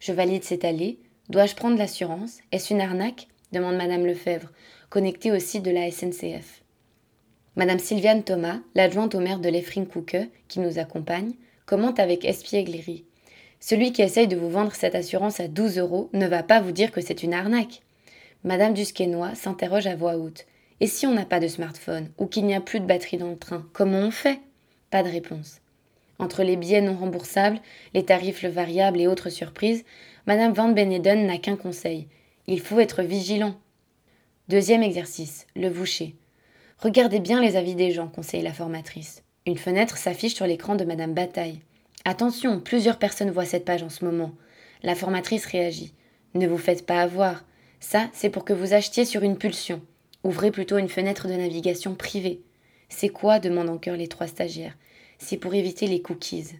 Je 0.00 0.12
valide 0.12 0.42
cette 0.42 0.64
allée. 0.64 0.98
Dois-je 1.28 1.54
prendre 1.54 1.78
l'assurance? 1.78 2.38
Est-ce 2.50 2.74
une 2.74 2.80
arnaque? 2.80 3.28
demande 3.52 3.76
Madame 3.76 4.04
Lefebvre, 4.04 4.50
connectée 4.90 5.30
au 5.30 5.38
site 5.38 5.62
de 5.62 5.70
la 5.70 5.88
SNCF. 5.88 6.64
Madame 7.54 7.78
Sylviane 7.78 8.24
Thomas, 8.24 8.58
l'adjointe 8.74 9.14
au 9.14 9.20
maire 9.20 9.38
de 9.38 9.50
Leffring-Couque, 9.50 10.16
qui 10.48 10.58
nous 10.58 10.80
accompagne, 10.80 11.34
commente 11.64 12.00
avec 12.00 12.24
espièglerie. 12.24 13.04
Celui 13.60 13.92
qui 13.92 14.02
essaye 14.02 14.26
de 14.26 14.34
vous 14.34 14.50
vendre 14.50 14.74
cette 14.74 14.96
assurance 14.96 15.38
à 15.38 15.46
12 15.46 15.78
euros 15.78 16.10
ne 16.12 16.26
va 16.26 16.42
pas 16.42 16.60
vous 16.60 16.72
dire 16.72 16.90
que 16.90 17.00
c'est 17.00 17.22
une 17.22 17.34
arnaque. 17.34 17.82
Madame 18.44 18.74
Dusquesnois 18.74 19.34
s'interroge 19.34 19.86
à 19.86 19.94
voix 19.94 20.16
haute. 20.16 20.46
Et 20.80 20.88
si 20.88 21.06
on 21.06 21.14
n'a 21.14 21.24
pas 21.24 21.38
de 21.38 21.46
smartphone 21.46 22.10
ou 22.18 22.26
qu'il 22.26 22.44
n'y 22.44 22.54
a 22.54 22.60
plus 22.60 22.80
de 22.80 22.86
batterie 22.86 23.18
dans 23.18 23.30
le 23.30 23.38
train, 23.38 23.66
comment 23.72 24.00
on 24.00 24.10
fait? 24.10 24.40
Pas 24.90 25.02
de 25.02 25.08
réponse. 25.08 25.60
Entre 26.18 26.42
les 26.42 26.56
billets 26.56 26.80
non 26.80 26.96
remboursables, 26.96 27.60
les 27.94 28.04
tarifs 28.04 28.44
variables 28.44 29.00
et 29.00 29.06
autres 29.06 29.30
surprises, 29.30 29.84
Madame 30.26 30.52
Van 30.52 30.68
Beneden 30.68 31.26
n'a 31.26 31.38
qu'un 31.38 31.56
conseil. 31.56 32.08
Il 32.46 32.60
faut 32.60 32.80
être 32.80 33.02
vigilant. 33.02 33.54
Deuxième 34.48 34.82
exercice, 34.82 35.46
le 35.54 35.68
voucher. 35.68 36.16
Regardez 36.78 37.20
bien 37.20 37.40
les 37.40 37.54
avis 37.54 37.76
des 37.76 37.92
gens, 37.92 38.08
conseille 38.08 38.42
la 38.42 38.52
formatrice. 38.52 39.22
Une 39.46 39.58
fenêtre 39.58 39.96
s'affiche 39.96 40.34
sur 40.34 40.46
l'écran 40.46 40.74
de 40.74 40.84
Madame 40.84 41.14
Bataille. 41.14 41.60
Attention, 42.04 42.58
plusieurs 42.58 42.98
personnes 42.98 43.30
voient 43.30 43.44
cette 43.44 43.64
page 43.64 43.84
en 43.84 43.88
ce 43.88 44.04
moment. 44.04 44.32
La 44.82 44.96
formatrice 44.96 45.46
réagit. 45.46 45.94
Ne 46.34 46.48
vous 46.48 46.58
faites 46.58 46.84
pas 46.84 47.02
avoir. 47.02 47.44
Ça, 47.82 48.08
c'est 48.12 48.30
pour 48.30 48.44
que 48.44 48.52
vous 48.52 48.74
achetiez 48.74 49.04
sur 49.04 49.24
une 49.24 49.36
pulsion. 49.36 49.82
Ouvrez 50.22 50.52
plutôt 50.52 50.78
une 50.78 50.88
fenêtre 50.88 51.26
de 51.26 51.32
navigation 51.34 51.96
privée. 51.96 52.40
C'est 52.88 53.08
quoi 53.08 53.40
demandent 53.40 53.70
en 53.70 53.76
chœur 53.76 53.96
les 53.96 54.06
trois 54.06 54.28
stagiaires. 54.28 54.76
C'est 55.18 55.36
pour 55.36 55.52
éviter 55.52 55.88
les 55.88 56.00
cookies. 56.00 56.52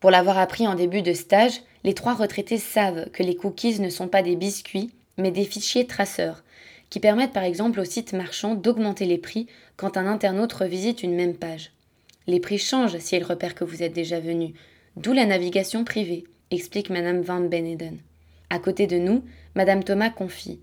Pour 0.00 0.10
l'avoir 0.10 0.38
appris 0.38 0.66
en 0.66 0.74
début 0.74 1.02
de 1.02 1.12
stage, 1.12 1.60
les 1.84 1.92
trois 1.92 2.14
retraités 2.14 2.56
savent 2.56 3.10
que 3.10 3.22
les 3.22 3.36
cookies 3.36 3.78
ne 3.78 3.90
sont 3.90 4.08
pas 4.08 4.22
des 4.22 4.34
biscuits, 4.34 4.90
mais 5.18 5.30
des 5.30 5.44
fichiers 5.44 5.86
traceurs, 5.86 6.42
qui 6.88 6.98
permettent 6.98 7.34
par 7.34 7.44
exemple 7.44 7.78
aux 7.78 7.84
sites 7.84 8.14
marchands 8.14 8.54
d'augmenter 8.54 9.04
les 9.04 9.18
prix 9.18 9.48
quand 9.76 9.98
un 9.98 10.06
internaute 10.06 10.54
revisite 10.54 11.02
une 11.02 11.14
même 11.14 11.36
page. 11.36 11.72
Les 12.26 12.40
prix 12.40 12.58
changent 12.58 12.98
si 12.98 13.16
ils 13.16 13.22
repèrent 13.22 13.54
que 13.54 13.64
vous 13.64 13.82
êtes 13.82 13.92
déjà 13.92 14.18
venu, 14.18 14.54
d'où 14.96 15.12
la 15.12 15.26
navigation 15.26 15.84
privée, 15.84 16.24
explique 16.50 16.88
Madame 16.88 17.20
Van 17.20 17.40
Beneden. 17.40 17.98
À 18.48 18.58
côté 18.58 18.86
de 18.86 18.98
nous, 18.98 19.24
Madame 19.54 19.84
Thomas 19.84 20.10
confie 20.10 20.60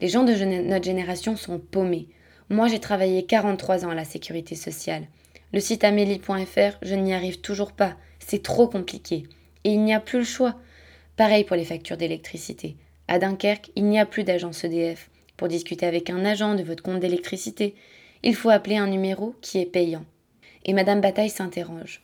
Les 0.00 0.08
gens 0.08 0.24
de 0.24 0.34
notre 0.34 0.84
génération 0.84 1.36
sont 1.36 1.58
paumés. 1.58 2.08
Moi, 2.50 2.68
j'ai 2.68 2.78
travaillé 2.78 3.24
43 3.24 3.86
ans 3.86 3.90
à 3.90 3.94
la 3.94 4.04
sécurité 4.04 4.54
sociale. 4.54 5.04
Le 5.52 5.60
site 5.60 5.82
amélie.fr, 5.82 6.78
je 6.82 6.94
n'y 6.94 7.14
arrive 7.14 7.40
toujours 7.40 7.72
pas. 7.72 7.96
C'est 8.18 8.42
trop 8.42 8.68
compliqué. 8.68 9.24
Et 9.64 9.72
il 9.72 9.82
n'y 9.82 9.94
a 9.94 10.00
plus 10.00 10.18
le 10.18 10.24
choix. 10.24 10.56
Pareil 11.16 11.44
pour 11.44 11.56
les 11.56 11.64
factures 11.64 11.96
d'électricité. 11.96 12.76
À 13.08 13.18
Dunkerque, 13.18 13.70
il 13.76 13.84
n'y 13.84 13.98
a 13.98 14.04
plus 14.04 14.24
d'agence 14.24 14.62
EDF. 14.62 15.08
Pour 15.38 15.48
discuter 15.48 15.86
avec 15.86 16.10
un 16.10 16.24
agent 16.24 16.54
de 16.54 16.62
votre 16.62 16.82
compte 16.82 17.00
d'électricité, 17.00 17.74
il 18.22 18.34
faut 18.34 18.50
appeler 18.50 18.76
un 18.76 18.88
numéro 18.88 19.34
qui 19.40 19.58
est 19.58 19.66
payant. 19.66 20.04
Et 20.66 20.74
Madame 20.74 21.00
Bataille 21.00 21.30
s'interroge. 21.30 22.02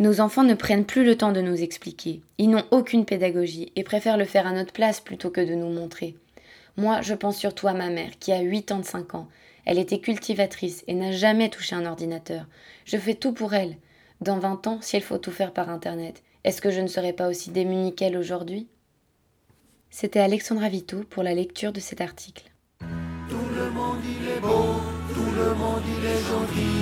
Nos 0.00 0.22
enfants 0.22 0.44
ne 0.44 0.54
prennent 0.54 0.86
plus 0.86 1.04
le 1.04 1.14
temps 1.14 1.30
de 1.30 1.42
nous 1.42 1.62
expliquer. 1.62 2.22
Ils 2.38 2.48
n'ont 2.48 2.64
aucune 2.70 3.04
pédagogie 3.04 3.70
et 3.76 3.84
préfèrent 3.84 4.16
le 4.16 4.24
faire 4.24 4.46
à 4.46 4.52
notre 4.52 4.72
place 4.72 4.98
plutôt 4.98 5.28
que 5.28 5.42
de 5.42 5.54
nous 5.54 5.68
montrer. 5.68 6.16
Moi, 6.78 7.02
je 7.02 7.12
pense 7.12 7.36
surtout 7.36 7.68
à 7.68 7.74
ma 7.74 7.90
mère, 7.90 8.12
qui 8.18 8.32
a 8.32 8.42
85 8.42 9.14
ans. 9.14 9.28
Elle 9.66 9.78
était 9.78 10.00
cultivatrice 10.00 10.84
et 10.86 10.94
n'a 10.94 11.12
jamais 11.12 11.50
touché 11.50 11.76
un 11.76 11.84
ordinateur. 11.84 12.46
Je 12.86 12.96
fais 12.96 13.12
tout 13.12 13.32
pour 13.32 13.52
elle. 13.52 13.76
Dans 14.22 14.38
20 14.38 14.66
ans, 14.68 14.78
si 14.80 14.96
elle 14.96 15.02
faut 15.02 15.18
tout 15.18 15.32
faire 15.32 15.52
par 15.52 15.68
Internet, 15.68 16.22
est-ce 16.44 16.62
que 16.62 16.70
je 16.70 16.80
ne 16.80 16.86
serai 16.86 17.12
pas 17.12 17.28
aussi 17.28 17.50
démunie 17.50 17.94
qu'elle 17.94 18.16
aujourd'hui? 18.16 18.68
C'était 19.90 20.20
Alexandra 20.20 20.70
Vito 20.70 21.02
pour 21.10 21.22
la 21.22 21.34
lecture 21.34 21.74
de 21.74 21.80
cet 21.80 22.00
article. 22.00 22.50
Tout 22.78 23.36
le 23.54 23.70
monde 23.70 23.98
il 24.02 24.28
est 24.30 24.40
beau, 24.40 24.80
tout 25.12 25.30
le 25.36 25.54
monde 25.54 25.82
il 25.84 26.06
est 26.06 26.20
gentil. 26.22 26.79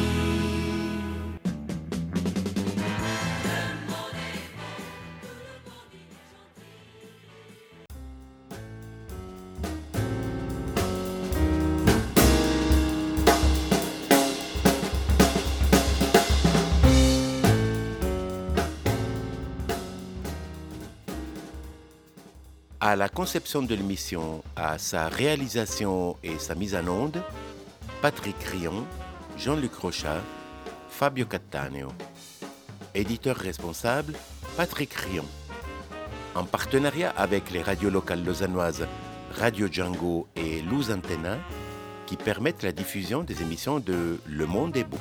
À 22.88 22.96
la 22.96 23.10
conception 23.10 23.60
de 23.60 23.74
l'émission, 23.74 24.42
à 24.56 24.78
sa 24.78 25.08
réalisation 25.08 26.16
et 26.24 26.38
sa 26.38 26.54
mise 26.54 26.74
en 26.74 26.88
onde, 26.88 27.22
Patrick 28.00 28.42
Rion, 28.44 28.86
Jean-Luc 29.36 29.74
Rochat, 29.74 30.22
Fabio 30.88 31.26
Cattaneo. 31.26 31.88
Éditeur 32.94 33.36
responsable, 33.36 34.14
Patrick 34.56 34.94
Rion. 34.94 35.26
en 36.34 36.44
partenariat 36.44 37.10
avec 37.10 37.50
les 37.50 37.60
radios 37.60 37.90
locales 37.90 38.24
lausannoises 38.24 38.86
Radio 39.38 39.68
Django 39.70 40.26
et 40.34 40.62
Luz 40.62 40.90
Antenna, 40.90 41.36
qui 42.06 42.16
permettent 42.16 42.62
la 42.62 42.72
diffusion 42.72 43.22
des 43.22 43.42
émissions 43.42 43.80
de 43.80 44.18
Le 44.26 44.46
Monde 44.46 44.78
est 44.78 44.84
beau. 44.84 44.96